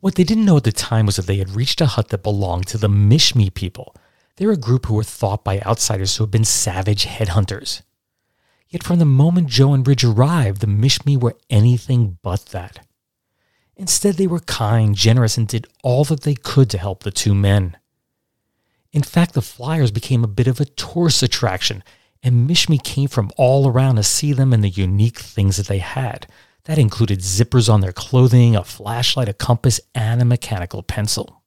What 0.00 0.14
they 0.14 0.24
didn't 0.24 0.46
know 0.46 0.56
at 0.56 0.64
the 0.64 0.72
time 0.72 1.04
was 1.04 1.16
that 1.16 1.26
they 1.26 1.36
had 1.36 1.50
reached 1.50 1.82
a 1.82 1.86
hut 1.86 2.08
that 2.08 2.22
belonged 2.22 2.68
to 2.68 2.78
the 2.78 2.88
Mishmi 2.88 3.52
people. 3.52 3.94
They're 4.36 4.50
a 4.50 4.56
group 4.56 4.86
who 4.86 4.94
were 4.94 5.04
thought 5.04 5.44
by 5.44 5.60
outsiders 5.60 6.16
to 6.16 6.22
have 6.22 6.30
been 6.30 6.44
savage 6.44 7.04
headhunters. 7.04 7.82
Yet 8.68 8.82
from 8.82 8.98
the 8.98 9.04
moment 9.04 9.48
Joe 9.48 9.72
and 9.72 9.86
Ridge 9.86 10.04
arrived, 10.04 10.60
the 10.60 10.66
Mishmi 10.66 11.16
were 11.18 11.36
anything 11.48 12.18
but 12.22 12.46
that. 12.46 12.86
Instead, 13.76 14.16
they 14.16 14.26
were 14.26 14.40
kind, 14.40 14.94
generous, 14.94 15.38
and 15.38 15.46
did 15.46 15.66
all 15.82 16.04
that 16.04 16.22
they 16.22 16.34
could 16.34 16.68
to 16.70 16.78
help 16.78 17.02
the 17.02 17.10
two 17.10 17.34
men. 17.34 17.76
In 18.92 19.02
fact, 19.02 19.34
the 19.34 19.42
flyers 19.42 19.90
became 19.90 20.24
a 20.24 20.28
bit 20.28 20.48
of 20.48 20.60
a 20.60 20.64
tourist 20.64 21.22
attraction, 21.22 21.84
and 22.22 22.48
Mishmi 22.48 22.82
came 22.82 23.08
from 23.08 23.30
all 23.36 23.68
around 23.68 23.96
to 23.96 24.02
see 24.02 24.32
them 24.32 24.52
and 24.52 24.64
the 24.64 24.68
unique 24.68 25.18
things 25.18 25.56
that 25.56 25.68
they 25.68 25.78
had. 25.78 26.26
That 26.64 26.78
included 26.78 27.20
zippers 27.20 27.72
on 27.72 27.80
their 27.80 27.92
clothing, 27.92 28.56
a 28.56 28.64
flashlight, 28.64 29.28
a 29.28 29.32
compass, 29.32 29.80
and 29.94 30.20
a 30.20 30.24
mechanical 30.24 30.82
pencil. 30.82 31.42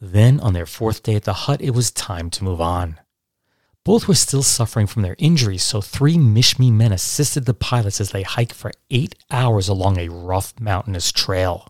Then, 0.00 0.40
on 0.40 0.54
their 0.54 0.64
fourth 0.64 1.02
day 1.02 1.16
at 1.16 1.24
the 1.24 1.32
hut, 1.32 1.60
it 1.60 1.74
was 1.74 1.90
time 1.90 2.30
to 2.30 2.44
move 2.44 2.60
on. 2.60 2.98
Both 3.84 4.06
were 4.06 4.14
still 4.14 4.42
suffering 4.42 4.86
from 4.86 5.02
their 5.02 5.16
injuries, 5.18 5.62
so 5.62 5.80
three 5.80 6.16
Mishmi 6.16 6.70
men 6.70 6.92
assisted 6.92 7.46
the 7.46 7.54
pilots 7.54 8.00
as 8.00 8.10
they 8.10 8.22
hiked 8.22 8.52
for 8.52 8.72
eight 8.90 9.14
hours 9.30 9.68
along 9.68 9.98
a 9.98 10.10
rough 10.10 10.52
mountainous 10.60 11.10
trail. 11.10 11.66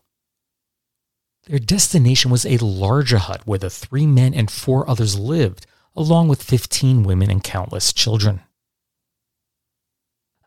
Their 1.46 1.60
destination 1.60 2.30
was 2.30 2.44
a 2.44 2.62
larger 2.64 3.18
hut 3.18 3.42
where 3.46 3.58
the 3.58 3.70
three 3.70 4.06
men 4.06 4.34
and 4.34 4.50
four 4.50 4.88
others 4.88 5.18
lived, 5.18 5.66
along 5.96 6.28
with 6.28 6.42
15 6.42 7.04
women 7.04 7.30
and 7.30 7.42
countless 7.42 7.92
children. 7.92 8.42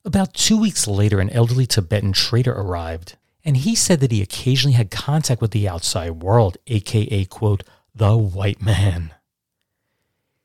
About 0.05 0.33
two 0.33 0.59
weeks 0.59 0.85
later, 0.85 1.21
an 1.21 1.29
elderly 1.29 1.65
Tibetan 1.65 2.11
trader 2.11 2.51
arrived, 2.51 3.15
and 3.45 3.57
he 3.57 3.73
said 3.73 4.01
that 4.01 4.11
he 4.11 4.21
occasionally 4.21 4.75
had 4.75 4.91
contact 4.91 5.41
with 5.41 5.51
the 5.51 5.67
outside 5.67 6.21
world, 6.23 6.57
aka, 6.67 7.23
quote, 7.25 7.63
the 7.95 8.17
white 8.17 8.61
man. 8.61 9.13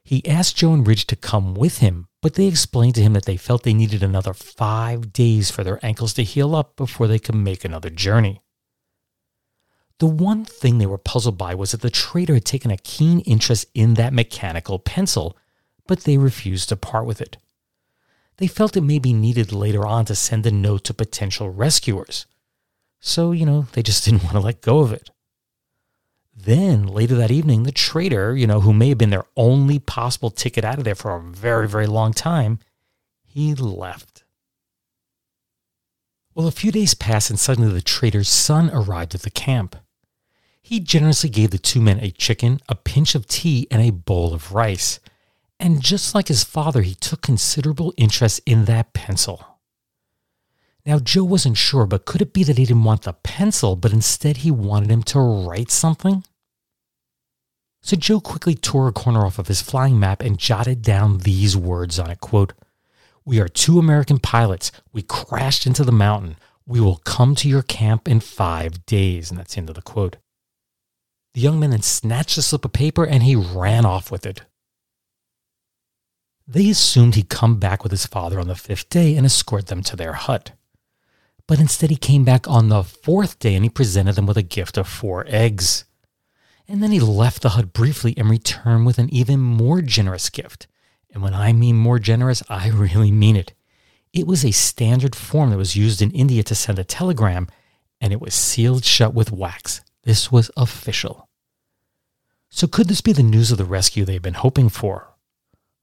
He 0.09 0.27
asked 0.27 0.57
Joe 0.57 0.73
and 0.73 0.87
Ridge 0.87 1.07
to 1.09 1.17
come 1.17 1.53
with 1.53 1.81
him, 1.81 2.09
but 2.23 2.33
they 2.33 2.47
explained 2.47 2.95
to 2.95 3.03
him 3.03 3.13
that 3.13 3.27
they 3.27 3.37
felt 3.37 3.63
they 3.63 3.75
needed 3.75 4.03
another 4.03 4.33
five 4.33 5.13
days 5.13 5.51
for 5.51 5.63
their 5.63 5.79
ankles 5.85 6.15
to 6.15 6.25
heal 6.25 6.57
up 6.57 6.77
before 6.77 7.07
they 7.07 7.19
could 7.19 7.35
make 7.35 7.63
another 7.63 7.91
journey. 7.91 8.41
The 9.99 10.07
one 10.07 10.47
thing 10.47 10.79
they 10.79 10.87
were 10.87 10.97
puzzled 10.97 11.37
by 11.37 11.55
was 11.55 11.73
that 11.73 11.83
the 11.83 11.91
trader 11.91 12.33
had 12.33 12.47
taken 12.47 12.71
a 12.71 12.79
keen 12.79 13.21
interest 13.21 13.67
in 13.75 13.95
that 13.95 14.15
mechanical 14.15 14.79
pencil, 14.79 15.37
but 15.87 16.05
they 16.05 16.17
refused 16.17 16.71
to 16.71 16.77
part 16.77 17.05
with 17.05 17.21
it. 17.21 17.37
They 18.39 18.47
felt 18.47 18.79
it 18.79 18.81
may 18.81 18.99
be 18.99 19.13
needed 19.13 19.53
later 19.53 19.87
on 19.87 20.07
to 20.07 20.15
send 20.15 20.47
a 20.47 20.51
note 20.51 20.85
to 20.85 20.95
potential 20.95 21.51
rescuers. 21.51 22.25
So, 22.99 23.33
you 23.33 23.45
know, 23.45 23.67
they 23.75 23.83
just 23.83 24.05
didn't 24.07 24.25
want 24.25 24.37
to 24.37 24.41
let 24.41 24.63
go 24.63 24.79
of 24.79 24.91
it. 24.91 25.11
Then 26.41 26.87
later 26.87 27.17
that 27.17 27.33
evening, 27.33 27.65
the 27.65 27.73
trader, 27.73 28.37
you 28.37 28.47
know, 28.47 28.61
who 28.61 28.73
may 28.73 28.91
have 28.91 28.99
been 28.99 29.11
their 29.11 29.27
only 29.37 29.81
possible 29.81 30.31
ticket 30.31 30.65
out 30.65 30.79
of 30.79 30.85
there 30.85 30.95
for 30.95 31.17
a 31.17 31.21
very, 31.21 31.69
very 31.69 31.89
long 31.89 32.13
time, 32.13 32.61
he 33.25 33.55
left. 33.55 34.23
Well, 36.35 36.47
a 36.47 36.53
few 36.53 36.71
days 36.71 36.95
passed, 36.95 37.29
and 37.29 37.41
suddenly 37.41 37.73
the 37.73 37.83
trader's 37.83 38.29
son 38.29 38.71
arrived 38.73 39.17
at 39.17 39.23
the 39.23 39.31
camp. 39.31 39.75
He 40.63 40.79
generously 40.79 41.29
gave 41.29 41.51
the 41.51 41.59
two 41.59 41.81
men 41.81 41.99
a 41.99 42.13
chicken, 42.13 42.61
a 42.69 42.77
pinch 42.77 43.17
of 43.17 43.27
tea, 43.27 43.67
and 43.69 43.83
a 43.83 43.91
bowl 43.91 44.33
of 44.33 44.53
rice. 44.53 45.01
And 45.59 45.83
just 45.83 46.15
like 46.15 46.29
his 46.29 46.45
father, 46.45 46.83
he 46.83 46.95
took 46.95 47.21
considerable 47.21 47.93
interest 47.97 48.41
in 48.47 48.67
that 48.67 48.93
pencil. 48.93 49.58
Now, 50.89 50.99
Joe 50.99 51.25
wasn't 51.25 51.59
sure, 51.59 51.85
but 51.85 52.07
could 52.07 52.23
it 52.23 52.33
be 52.33 52.45
that 52.45 52.57
he 52.57 52.65
didn't 52.65 52.85
want 52.85 53.03
the 53.03 53.13
pencil, 53.13 53.77
but 53.77 53.93
instead 53.93 54.39
he 54.39 54.51
wanted 54.51 54.91
him 54.91 55.03
to 55.03 55.21
write 55.21 55.71
something? 55.71 56.25
So 57.83 57.95
Joe 57.95 58.21
quickly 58.21 58.55
tore 58.55 58.89
a 58.89 58.93
corner 58.93 59.27
off 59.27 59.39
of 59.39 59.49
his 59.49 59.61
flying 59.61 60.01
map 60.01 60.23
and 60.23 60.39
jotted 60.39 60.81
down 60.81 61.19
these 61.19 61.55
words 61.55 61.99
on 61.99 62.09
it 62.09 62.21
quote, 62.21 62.55
We 63.27 63.39
are 63.39 63.49
two 63.49 63.79
American 63.79 64.19
pilots. 64.19 64.73
We 64.91 65.03
crashed 65.03 65.67
into 65.67 65.85
the 65.85 65.93
mountain. 65.93 66.37
We 66.65 66.81
will 66.81 67.03
come 67.05 67.35
to 67.35 67.51
your 67.51 67.63
camp 67.63 68.09
in 68.09 68.21
five 68.21 68.87
days. 68.87 69.31
And 69.31 69.39
that's 69.39 69.57
the 69.57 69.61
end 69.61 69.69
of 69.69 69.75
the 69.75 69.83
quote. 69.83 70.17
The 71.35 71.43
young 71.43 71.61
man 71.61 71.69
then 71.69 71.83
snatched 71.83 72.37
the 72.37 72.41
slip 72.41 72.65
of 72.65 72.73
paper 72.73 73.05
and 73.05 73.23
he 73.23 73.37
ran 73.37 73.85
off 73.85 74.11
with 74.11 74.25
it. 74.25 74.41
They 76.47 76.71
assumed 76.71 77.15
he'd 77.15 77.29
come 77.29 77.59
back 77.59 77.83
with 77.83 77.93
his 77.93 78.07
father 78.07 78.41
on 78.41 78.49
the 78.49 78.55
fifth 78.55 78.89
day 78.89 79.17
and 79.17 79.27
escort 79.27 79.67
them 79.67 79.83
to 79.83 79.95
their 79.95 80.15
hut. 80.15 80.53
But 81.49 81.59
instead, 81.59 81.91
he 81.91 81.97
came 81.97 82.25
back 82.25 82.47
on 82.47 82.69
the 82.69 82.85
fourth 82.85 83.39
day 83.39 83.55
and 83.55 83.65
he 83.65 83.71
presented 83.71 84.15
them 84.15 84.27
with 84.27 84.37
a 84.37 84.43
gift 84.43 84.77
of 84.77 84.87
four 84.87 85.25
eggs. 85.27 85.87
And 86.69 86.83
then 86.83 86.93
he 86.93 87.01
left 87.01 87.41
the 87.41 87.49
hut 87.51 87.73
briefly 87.73 88.15
and 88.19 88.29
returned 88.29 88.85
with 88.85 88.99
an 88.99 89.13
even 89.13 89.41
more 89.41 89.81
generous 89.81 90.29
gift. 90.29 90.67
And 91.11 91.23
when 91.23 91.33
I 91.33 91.55
mean 91.55 91.77
more 91.77 91.99
generous, 91.99 92.43
I 92.51 92.69
really 92.75 93.11
mean 93.11 93.35
it. 93.35 93.55
It 94.13 94.27
was 94.27 94.45
a 94.45 94.53
standard 94.53 95.17
form 95.17 95.51
that 95.51 95.57
was 95.57 95.75
used 95.75 96.03
in 96.03 96.11
India 96.11 96.43
to 96.43 96.55
send 96.55 96.79
a 96.79 96.85
telegram, 96.85 97.49
and 98.01 98.13
it 98.13 98.21
was 98.21 98.35
sealed 98.35 98.85
shut 98.85 99.15
with 99.15 99.33
wax. 99.33 99.81
This 100.05 100.31
was 100.31 100.51
official. 100.57 101.29
So, 102.51 102.67
could 102.67 102.89
this 102.89 103.03
be 103.03 103.13
the 103.13 103.23
news 103.23 103.51
of 103.53 103.59
the 103.59 103.67
rescue 103.67 104.05
they've 104.05 104.23
been 104.23 104.35
hoping 104.35 104.71
for? 104.71 105.15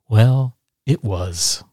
Well, 0.10 0.58
it 0.86 1.04
was. 1.04 1.64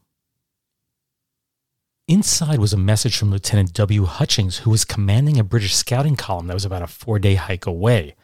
Inside 2.07 2.59
was 2.59 2.73
a 2.73 2.77
message 2.77 3.15
from 3.15 3.31
Lieutenant 3.31 3.71
W. 3.71 4.03
Hutchings, 4.03 4.59
who 4.59 4.69
was 4.69 4.83
commanding 4.83 5.39
a 5.39 5.43
British 5.43 5.73
scouting 5.73 6.17
column 6.17 6.47
that 6.47 6.53
was 6.53 6.65
about 6.65 6.81
a 6.81 6.87
four 6.87 7.17
day 7.17 7.35
hike 7.35 7.65
away. 7.65 8.15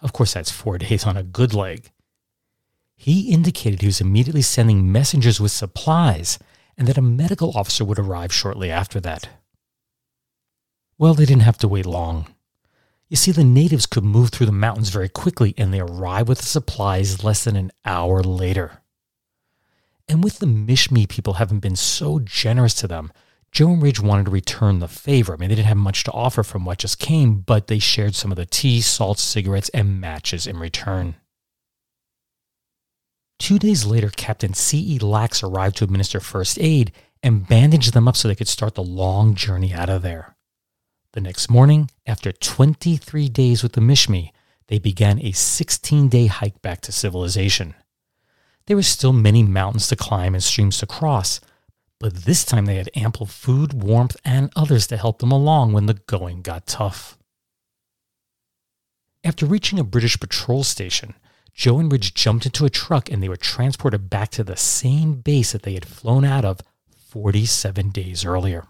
Of 0.00 0.12
course, 0.12 0.34
that's 0.34 0.50
four 0.50 0.76
days 0.78 1.04
on 1.04 1.16
a 1.16 1.22
good 1.22 1.54
leg. 1.54 1.92
He 2.96 3.30
indicated 3.30 3.80
he 3.80 3.86
was 3.86 4.00
immediately 4.00 4.42
sending 4.42 4.90
messengers 4.90 5.40
with 5.40 5.52
supplies 5.52 6.40
and 6.76 6.88
that 6.88 6.98
a 6.98 7.02
medical 7.02 7.56
officer 7.56 7.84
would 7.84 7.98
arrive 8.00 8.32
shortly 8.32 8.72
after 8.72 8.98
that. 9.00 9.28
Well, 10.98 11.14
they 11.14 11.24
didn't 11.24 11.42
have 11.42 11.58
to 11.58 11.68
wait 11.68 11.86
long. 11.86 12.34
You 13.08 13.16
see, 13.16 13.30
the 13.30 13.44
natives 13.44 13.86
could 13.86 14.04
move 14.04 14.30
through 14.30 14.46
the 14.46 14.52
mountains 14.52 14.90
very 14.90 15.08
quickly 15.08 15.54
and 15.56 15.72
they 15.72 15.78
arrived 15.78 16.28
with 16.28 16.38
the 16.38 16.44
supplies 16.44 17.22
less 17.22 17.44
than 17.44 17.54
an 17.54 17.70
hour 17.84 18.20
later. 18.20 18.82
And 20.08 20.24
with 20.24 20.40
the 20.40 20.46
Mishmi 20.46 21.08
people 21.08 21.34
having 21.34 21.60
been 21.60 21.76
so 21.76 22.18
generous 22.18 22.74
to 22.74 22.88
them, 22.88 23.12
Joe 23.50 23.70
and 23.70 23.82
Ridge 23.82 24.00
wanted 24.00 24.26
to 24.26 24.30
return 24.30 24.78
the 24.78 24.88
favor. 24.88 25.32
I 25.32 25.36
mean, 25.36 25.48
they 25.48 25.54
didn't 25.56 25.68
have 25.68 25.76
much 25.76 26.04
to 26.04 26.12
offer 26.12 26.42
from 26.42 26.64
what 26.64 26.78
just 26.78 26.98
came, 26.98 27.40
but 27.40 27.66
they 27.66 27.78
shared 27.78 28.14
some 28.14 28.30
of 28.30 28.36
the 28.36 28.46
tea, 28.46 28.80
salt, 28.80 29.18
cigarettes, 29.18 29.70
and 29.70 30.00
matches 30.00 30.46
in 30.46 30.58
return. 30.58 31.16
Two 33.38 33.58
days 33.58 33.86
later, 33.86 34.10
Captain 34.10 34.52
C.E. 34.52 34.98
Lax 34.98 35.42
arrived 35.42 35.76
to 35.76 35.84
administer 35.84 36.20
first 36.20 36.58
aid 36.60 36.92
and 37.22 37.46
bandage 37.48 37.92
them 37.92 38.08
up 38.08 38.16
so 38.16 38.28
they 38.28 38.34
could 38.34 38.48
start 38.48 38.74
the 38.74 38.82
long 38.82 39.34
journey 39.34 39.72
out 39.72 39.88
of 39.88 40.02
there. 40.02 40.36
The 41.12 41.20
next 41.20 41.50
morning, 41.50 41.90
after 42.06 42.32
23 42.32 43.28
days 43.28 43.62
with 43.62 43.72
the 43.72 43.80
Mishmi, 43.80 44.32
they 44.66 44.78
began 44.78 45.18
a 45.20 45.32
16 45.32 46.08
day 46.08 46.26
hike 46.26 46.60
back 46.60 46.80
to 46.82 46.92
civilization. 46.92 47.74
There 48.66 48.76
were 48.76 48.82
still 48.82 49.14
many 49.14 49.42
mountains 49.42 49.88
to 49.88 49.96
climb 49.96 50.34
and 50.34 50.44
streams 50.44 50.78
to 50.78 50.86
cross, 50.86 51.40
but 52.00 52.24
this 52.24 52.44
time 52.44 52.66
they 52.66 52.76
had 52.76 52.90
ample 52.94 53.26
food, 53.26 53.72
warmth, 53.72 54.16
and 54.24 54.52
others 54.54 54.86
to 54.86 54.96
help 54.96 55.18
them 55.18 55.32
along 55.32 55.72
when 55.72 55.86
the 55.86 55.94
going 55.94 56.42
got 56.42 56.66
tough. 56.66 57.18
After 59.24 59.46
reaching 59.46 59.78
a 59.78 59.84
British 59.84 60.18
patrol 60.20 60.62
station, 60.62 61.14
Joe 61.52 61.80
and 61.80 61.90
Ridge 61.90 62.14
jumped 62.14 62.46
into 62.46 62.64
a 62.64 62.70
truck 62.70 63.10
and 63.10 63.20
they 63.20 63.28
were 63.28 63.36
transported 63.36 64.08
back 64.08 64.30
to 64.30 64.44
the 64.44 64.56
same 64.56 65.14
base 65.14 65.52
that 65.52 65.64
they 65.64 65.74
had 65.74 65.84
flown 65.84 66.24
out 66.24 66.44
of 66.44 66.60
47 67.10 67.90
days 67.90 68.24
earlier. 68.24 68.68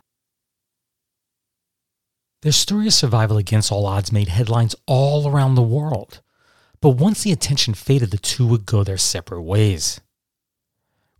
Their 2.42 2.52
story 2.52 2.86
of 2.86 2.94
survival 2.94 3.36
against 3.36 3.70
all 3.70 3.84
odds 3.84 4.12
made 4.12 4.28
headlines 4.28 4.74
all 4.86 5.28
around 5.28 5.54
the 5.54 5.62
world. 5.62 6.22
But 6.80 6.90
once 6.90 7.24
the 7.24 7.32
attention 7.32 7.74
faded, 7.74 8.10
the 8.10 8.18
two 8.18 8.46
would 8.46 8.64
go 8.64 8.84
their 8.84 8.96
separate 8.96 9.42
ways. 9.42 10.00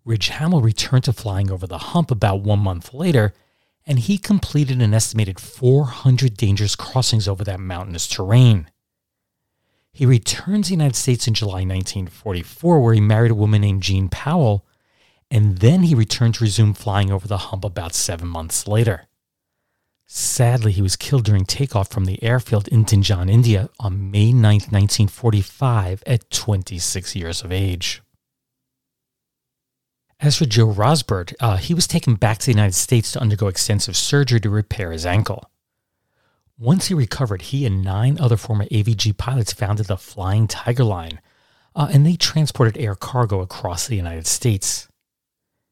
Ridge 0.08 0.28
Hamill 0.28 0.62
returned 0.62 1.04
to 1.04 1.12
flying 1.12 1.50
over 1.50 1.66
the 1.66 1.76
hump 1.76 2.10
about 2.10 2.40
one 2.40 2.60
month 2.60 2.94
later, 2.94 3.34
and 3.86 3.98
he 3.98 4.16
completed 4.16 4.80
an 4.80 4.94
estimated 4.94 5.38
400 5.38 6.34
dangerous 6.34 6.74
crossings 6.74 7.28
over 7.28 7.44
that 7.44 7.60
mountainous 7.60 8.08
terrain. 8.08 8.70
He 9.92 10.06
returned 10.06 10.64
to 10.64 10.68
the 10.68 10.76
United 10.76 10.96
States 10.96 11.28
in 11.28 11.34
July 11.34 11.60
1944, 11.60 12.80
where 12.80 12.94
he 12.94 13.02
married 13.02 13.32
a 13.32 13.34
woman 13.34 13.60
named 13.60 13.82
Jean 13.82 14.08
Powell, 14.08 14.64
and 15.30 15.58
then 15.58 15.82
he 15.82 15.94
returned 15.94 16.36
to 16.36 16.44
resume 16.44 16.72
flying 16.72 17.12
over 17.12 17.28
the 17.28 17.36
hump 17.36 17.62
about 17.62 17.92
seven 17.92 18.28
months 18.28 18.66
later. 18.66 19.08
Sadly, 20.06 20.72
he 20.72 20.80
was 20.80 20.96
killed 20.96 21.24
during 21.24 21.44
takeoff 21.44 21.90
from 21.90 22.06
the 22.06 22.22
airfield 22.24 22.66
in 22.68 22.86
Dinjan, 22.86 23.30
India 23.30 23.68
on 23.78 24.10
May 24.10 24.32
9, 24.32 24.42
1945, 24.42 26.02
at 26.06 26.30
26 26.30 27.14
years 27.14 27.44
of 27.44 27.52
age. 27.52 28.00
As 30.20 30.36
for 30.36 30.46
Joe 30.46 30.66
Rosbert, 30.66 31.32
uh, 31.38 31.58
he 31.58 31.74
was 31.74 31.86
taken 31.86 32.16
back 32.16 32.38
to 32.38 32.46
the 32.46 32.52
United 32.52 32.74
States 32.74 33.12
to 33.12 33.20
undergo 33.20 33.46
extensive 33.46 33.96
surgery 33.96 34.40
to 34.40 34.50
repair 34.50 34.90
his 34.90 35.06
ankle. 35.06 35.48
Once 36.58 36.88
he 36.88 36.94
recovered, 36.94 37.42
he 37.42 37.64
and 37.64 37.84
nine 37.84 38.18
other 38.18 38.36
former 38.36 38.64
AVG 38.64 39.16
pilots 39.16 39.52
founded 39.52 39.86
the 39.86 39.96
Flying 39.96 40.48
Tiger 40.48 40.82
Line, 40.82 41.20
uh, 41.76 41.88
and 41.92 42.04
they 42.04 42.16
transported 42.16 42.76
air 42.76 42.96
cargo 42.96 43.40
across 43.40 43.86
the 43.86 43.94
United 43.94 44.26
States. 44.26 44.88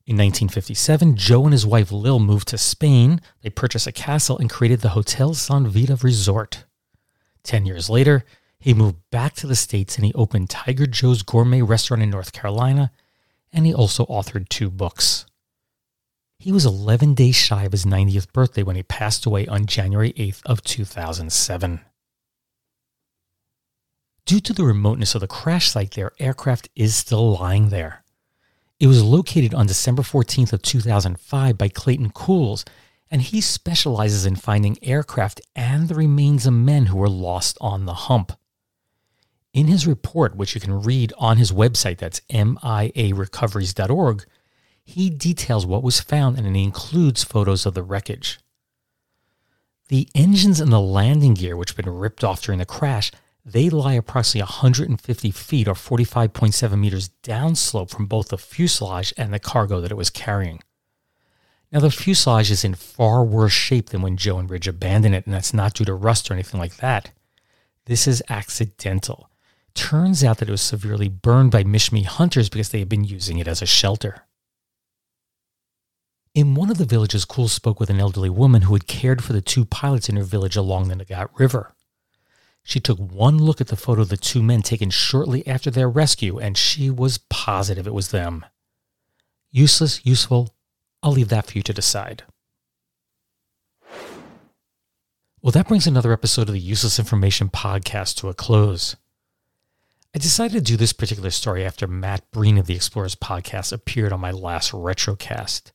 In 0.07 0.15
1957, 0.15 1.17
Joe 1.17 1.43
and 1.43 1.53
his 1.53 1.67
wife 1.67 1.91
Lil 1.91 2.21
moved 2.21 2.47
to 2.49 2.59
Spain. 2.59 3.21
They 3.43 3.51
purchased 3.51 3.89
a 3.89 3.93
castle 3.93 4.39
and 4.39 4.49
created 4.49 4.81
the 4.81 4.91
Hotel 4.91 5.35
San 5.35 5.67
Vita 5.67 5.97
Resort. 5.97 6.67
Ten 7.43 7.67
years 7.67 7.91
later, 7.91 8.25
he 8.61 8.73
moved 8.73 8.99
back 9.11 9.35
to 9.35 9.49
the 9.49 9.57
States 9.57 9.97
and 9.97 10.05
he 10.05 10.15
opened 10.15 10.51
Tiger 10.51 10.87
Joe's 10.87 11.23
Gourmet 11.23 11.63
Restaurant 11.63 12.05
in 12.05 12.11
North 12.11 12.31
Carolina, 12.31 12.93
and 13.57 13.65
he 13.65 13.73
also 13.73 14.05
authored 14.07 14.51
two 14.51 14.69
books. 14.69 15.25
He 16.39 16.53
was 16.53 16.67
11 16.67 17.15
days 17.15 17.35
shy 17.35 17.65
of 17.65 17.73
his 17.73 17.87
90th 17.87 18.31
birthday 18.33 18.63
when 18.63 18.77
he 18.77 18.83
passed 18.83 19.25
away 19.25 19.47
on 19.47 19.65
January 19.65 20.13
8th 20.13 20.43
of 20.45 20.63
2007. 20.63 21.81
Due 24.27 24.41
to 24.41 24.53
the 24.53 24.65
remoteness 24.65 25.15
of 25.15 25.23
the 25.23 25.27
crash 25.27 25.71
site, 25.71 25.93
their 25.93 26.13
aircraft 26.19 26.69
is 26.77 26.95
still 26.95 27.39
lying 27.39 27.71
there. 27.71 28.05
It 28.79 28.89
was 28.89 29.03
located 29.03 29.55
on 29.55 29.67
December 29.67 30.03
14th 30.03 30.53
of 30.53 30.61
2005 30.61 31.57
by 31.57 31.69
Clayton 31.69 32.11
Kuhles, 32.11 32.67
and 33.11 33.23
he 33.23 33.41
specializes 33.41 34.27
in 34.27 34.37
finding 34.37 34.77
aircraft 34.83 35.41
and 35.55 35.89
the 35.89 35.95
remains 35.95 36.45
of 36.45 36.53
men 36.53 36.87
who 36.87 36.99
were 36.99 37.09
lost 37.09 37.57
on 37.63 37.87
the 37.87 37.95
hump. 37.95 38.33
In 39.57 39.69
his 39.69 39.87
report, 39.87 40.37
which 40.37 40.55
you 40.55 40.61
can 40.61 40.83
read 40.83 41.15
on 41.17 41.39
his 41.39 41.51
website, 41.51 41.97
that's 41.97 42.21
miarecoveries.org, 42.29 44.27
he 44.85 45.09
details 45.09 45.65
what 45.65 45.83
was 45.83 45.99
found 45.99 46.37
and 46.37 46.55
he 46.55 46.63
includes 46.63 47.25
photos 47.25 47.65
of 47.65 47.73
the 47.73 47.83
wreckage. 47.83 48.39
The 49.89 50.11
engines 50.15 50.61
and 50.61 50.71
the 50.71 50.79
landing 50.79 51.33
gear, 51.33 51.57
which 51.57 51.71
had 51.71 51.83
been 51.83 51.89
ripped 51.89 52.23
off 52.23 52.43
during 52.43 52.59
the 52.59 52.67
crash, 52.67 53.11
they 53.47 53.71
lie 53.71 53.95
approximately 53.95 54.43
150 54.43 55.31
feet 55.31 55.69
or 55.69 55.75
45.7 55.75 56.79
meters 56.79 57.09
downslope 57.23 57.89
from 57.89 58.05
both 58.05 58.29
the 58.29 58.37
fuselage 58.37 59.15
and 59.17 59.33
the 59.33 59.39
cargo 59.39 59.81
that 59.81 59.91
it 59.91 59.97
was 59.97 60.11
carrying. 60.11 60.63
Now, 61.73 61.81
the 61.81 61.91
fuselage 61.91 62.51
is 62.51 62.63
in 62.63 62.75
far 62.75 63.25
worse 63.25 63.55
shape 63.55 63.89
than 63.89 64.03
when 64.03 64.19
Joe 64.19 64.39
and 64.39 64.51
Ridge 64.51 64.69
abandoned 64.69 65.15
it, 65.15 65.25
and 65.25 65.33
that's 65.33 65.55
not 65.55 65.73
due 65.73 65.87
to 65.87 65.95
rust 65.95 66.31
or 66.31 66.35
anything 66.35 66.61
like 66.61 66.77
that. 66.77 67.11
This 67.87 68.07
is 68.07 68.23
accidental. 68.29 69.31
Turns 69.77 70.25
out 70.25 70.39
that 70.39 70.49
it 70.49 70.53
was 70.53 70.63
severely 70.63 71.09
burned 71.09 71.53
by 71.53 71.63
Mishmi 71.63 72.05
hunters 72.05 72.49
because 72.49 72.71
they 72.71 72.81
had 72.81 72.89
been 72.89 73.05
using 73.05 73.39
it 73.39 73.47
as 73.47 73.63
a 73.63 73.67
shelter. 73.67 74.23
In 76.35 76.55
one 76.55 76.71
of 76.71 76.79
the 76.79 76.85
villages, 76.85 77.25
Kuhles 77.25 77.51
spoke 77.51 77.79
with 77.79 77.91
an 77.91 78.01
elderly 78.01 78.31
woman 78.31 78.63
who 78.63 78.75
had 78.75 78.87
cared 78.87 79.23
for 79.23 79.33
the 79.33 79.41
two 79.41 79.65
pilots 79.65 80.09
in 80.09 80.17
her 80.17 80.25
village 80.25 80.57
along 80.57 80.89
the 80.89 80.97
Nagat 80.97 81.29
River. 81.39 81.75
She 82.63 82.81
took 82.81 82.99
one 82.99 83.39
look 83.39 83.61
at 83.61 83.69
the 83.69 83.77
photo 83.77 84.03
of 84.03 84.09
the 84.09 84.17
two 84.17 84.43
men 84.43 84.63
taken 84.63 84.91
shortly 84.91 85.47
after 85.47 85.71
their 85.71 85.89
rescue, 85.89 86.39
and 86.39 86.59
she 86.59 86.91
was 86.91 87.21
positive 87.31 87.87
it 87.87 87.95
was 87.95 88.11
them. 88.11 88.45
Useless, 89.53 90.05
useful, 90.05 90.55
I'll 91.03 91.13
leave 91.13 91.29
that 91.29 91.47
for 91.47 91.57
you 91.57 91.63
to 91.63 91.73
decide. 91.73 92.25
Well, 95.41 95.53
that 95.53 95.69
brings 95.69 95.87
another 95.87 96.13
episode 96.13 96.49
of 96.49 96.55
the 96.55 96.61
Useless 96.61 96.99
Information 96.99 97.51
Podcast 97.51 98.17
to 98.17 98.29
a 98.29 98.35
close. 98.35 98.97
I 100.17 100.19
decided 100.19 100.55
to 100.55 100.73
do 100.73 100.79
this 100.79 100.95
particular 100.95 101.29
story 101.29 101.63
after 101.63 101.87
Matt 101.87 102.31
Breen 102.31 102.57
of 102.57 102.65
the 102.65 102.75
Explorers 102.75 103.15
Podcast 103.15 103.71
appeared 103.71 104.15
on 104.15 104.21
my 104.21 104.31
last 104.31 104.73
Retrocast. 104.73 105.73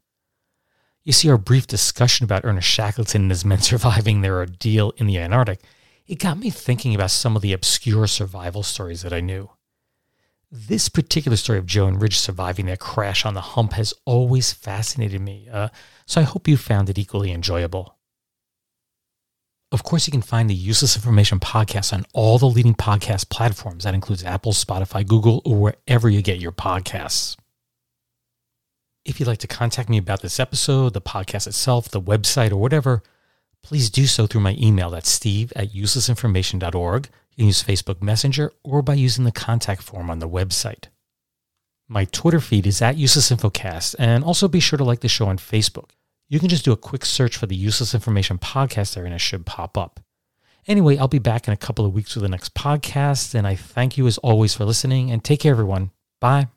You 1.04 1.13
see, 1.13 1.30
our 1.30 1.38
brief 1.38 1.67
discussion 1.67 2.23
about 2.23 2.43
Ernest 2.43 2.67
Shackleton 2.67 3.21
and 3.21 3.30
his 3.30 3.45
men 3.45 3.60
surviving 3.62 4.21
their 4.21 4.39
ordeal 4.39 4.93
in 4.97 5.06
the 5.06 5.19
Antarctic 5.19 5.60
it 6.08 6.17
got 6.17 6.39
me 6.39 6.49
thinking 6.49 6.95
about 6.95 7.12
some 7.12 7.36
of 7.36 7.43
the 7.43 7.54
obscure 7.54 8.08
survival 8.08 8.63
stories 8.63 9.04
that 9.04 9.13
I 9.13 9.19
knew. 9.19 9.51
This 10.51 10.89
particular 10.89 11.38
story 11.38 11.60
of 11.60 11.67
Joe 11.67 11.86
and 11.86 12.01
Ridge 12.01 12.17
surviving 12.17 12.65
their 12.65 12.77
crash 12.77 13.27
on 13.27 13.36
the 13.36 13.41
hump 13.41 13.73
has 13.73 13.93
always 14.06 14.51
fascinated 14.51 15.21
me, 15.21 15.49
uh, 15.51 15.69
so 16.08 16.19
I 16.19 16.23
hope 16.23 16.47
you 16.47 16.58
found 16.58 16.89
it 16.89 16.97
equally 16.97 17.32
enjoyable. 17.32 17.95
Of 19.72 19.84
course, 19.84 20.06
you 20.06 20.12
can 20.12 20.22
find 20.22 20.50
the 20.50 20.54
Useless 20.54 20.98
Information 20.98 21.40
podcast 21.40 21.94
on 21.94 22.06
all 22.14 22.38
the 22.38 22.46
leading 22.46 22.76
podcast 22.76 23.30
platforms. 23.30 23.86
That 23.86 23.94
includes 23.94 24.24
Apple, 24.26 24.52
Spotify, 24.52 25.08
Google, 25.08 25.42
or 25.46 25.56
wherever 25.56 26.10
you 26.10 26.22
get 26.22 26.40
your 26.40 26.52
podcasts. 26.52 27.38
If 29.06 29.20
you'd 29.20 29.28
like 29.28 29.40
to 29.40 29.48
contact 29.48 29.88
me 29.88 29.98
about 29.98 30.22
this 30.22 30.42
episode, 30.42 30.94
the 30.94 31.02
podcast 31.02 31.48
itself, 31.48 31.88
the 31.90 32.02
website, 32.02 32.52
or 32.52 32.58
whatever, 32.58 33.02
please 33.64 33.90
do 33.90 34.08
so 34.08 34.28
through 34.28 34.42
my 34.42 34.58
email. 34.60 34.90
That's 34.90 35.10
steve 35.10 35.54
at 35.56 35.74
uselessinformation.org. 35.74 37.06
You 37.32 37.36
can 37.38 37.46
use 37.48 37.64
Facebook 37.64 38.02
Messenger 38.02 38.52
or 38.64 38.82
by 38.82 38.96
using 38.96 39.24
the 39.24 39.32
contact 39.32 39.84
form 39.84 40.10
on 40.10 40.20
the 40.20 40.30
website. 40.30 40.86
My 41.88 42.06
Twitter 42.06 42.42
feed 42.42 42.68
is 42.68 42.82
at 42.82 42.98
uselessinfocast, 42.98 43.96
and 43.98 44.24
also 44.24 44.48
be 44.50 44.60
sure 44.60 44.78
to 44.78 44.84
like 44.84 45.00
the 45.00 45.08
show 45.08 45.28
on 45.28 45.38
Facebook. 45.38 45.92
You 46.32 46.39
can 46.39 46.48
just 46.48 46.63
do 46.63 46.72
a 46.72 46.78
quick 46.78 47.04
search 47.04 47.36
for 47.36 47.46
the 47.46 47.58
Useless 47.58 47.94
Information 47.94 48.38
Podcast 48.38 48.96
there 48.96 49.04
and 49.04 49.13
it 49.13 49.20
should 49.20 49.46
pop 49.46 49.78
up. 49.78 50.00
Anyway, 50.65 50.96
I'll 50.98 51.10
be 51.10 51.20
back 51.20 51.46
in 51.46 51.54
a 51.54 51.58
couple 51.58 51.86
of 51.86 51.94
weeks 51.94 52.15
with 52.15 52.22
the 52.22 52.30
next 52.30 52.54
podcast, 52.54 53.36
and 53.36 53.46
I 53.46 53.56
thank 53.56 53.98
you 53.98 54.08
as 54.08 54.17
always 54.20 54.54
for 54.54 54.63
listening, 54.63 55.12
and 55.12 55.22
take 55.22 55.41
care, 55.41 55.52
everyone. 55.52 55.91
Bye. 56.22 56.48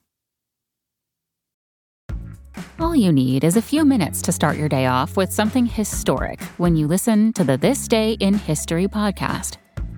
All 2.78 2.94
you 2.94 3.10
need 3.10 3.42
is 3.42 3.56
a 3.56 3.62
few 3.62 3.84
minutes 3.84 4.22
to 4.22 4.30
start 4.30 4.56
your 4.56 4.68
day 4.68 4.86
off 4.86 5.16
with 5.16 5.32
something 5.32 5.66
historic 5.66 6.40
when 6.58 6.76
you 6.76 6.86
listen 6.86 7.32
to 7.32 7.42
the 7.42 7.56
This 7.56 7.88
Day 7.88 8.12
in 8.20 8.34
History 8.34 8.86
podcast. 8.86 9.56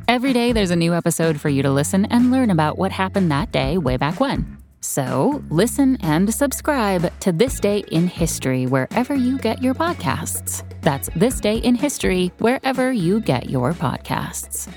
Every 0.08 0.32
day, 0.32 0.52
there's 0.52 0.70
a 0.70 0.76
new 0.76 0.94
episode 0.94 1.38
for 1.38 1.50
you 1.50 1.62
to 1.62 1.70
listen 1.70 2.06
and 2.06 2.30
learn 2.30 2.50
about 2.50 2.78
what 2.78 2.92
happened 2.92 3.30
that 3.30 3.52
day 3.52 3.76
way 3.76 3.98
back 3.98 4.20
when. 4.20 4.56
So, 4.86 5.42
listen 5.50 5.96
and 6.02 6.32
subscribe 6.32 7.12
to 7.18 7.32
This 7.32 7.58
Day 7.58 7.80
in 7.90 8.06
History 8.06 8.66
wherever 8.66 9.16
you 9.16 9.36
get 9.36 9.60
your 9.60 9.74
podcasts. 9.74 10.62
That's 10.80 11.10
This 11.16 11.40
Day 11.40 11.56
in 11.56 11.74
History 11.74 12.30
wherever 12.38 12.92
you 12.92 13.18
get 13.18 13.50
your 13.50 13.72
podcasts. 13.72 14.72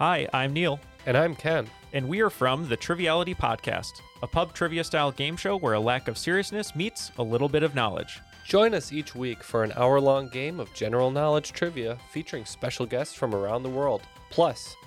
Hi, 0.00 0.28
I'm 0.32 0.52
Neil. 0.52 0.80
And 1.06 1.16
I'm 1.16 1.36
Ken. 1.36 1.70
And 1.92 2.08
we 2.08 2.20
are 2.20 2.30
from 2.30 2.68
the 2.68 2.76
Triviality 2.76 3.36
Podcast, 3.36 3.92
a 4.24 4.26
pub 4.26 4.54
trivia 4.54 4.82
style 4.82 5.12
game 5.12 5.36
show 5.36 5.56
where 5.56 5.74
a 5.74 5.80
lack 5.80 6.08
of 6.08 6.18
seriousness 6.18 6.74
meets 6.74 7.12
a 7.18 7.22
little 7.22 7.48
bit 7.48 7.62
of 7.62 7.76
knowledge. 7.76 8.18
Join 8.44 8.74
us 8.74 8.92
each 8.92 9.14
week 9.14 9.44
for 9.44 9.62
an 9.62 9.72
hour 9.76 10.00
long 10.00 10.28
game 10.30 10.58
of 10.58 10.74
general 10.74 11.12
knowledge 11.12 11.52
trivia 11.52 11.96
featuring 12.10 12.44
special 12.44 12.86
guests 12.86 13.14
from 13.14 13.36
around 13.36 13.62
the 13.62 13.70
world, 13.70 14.02
plus 14.30 14.74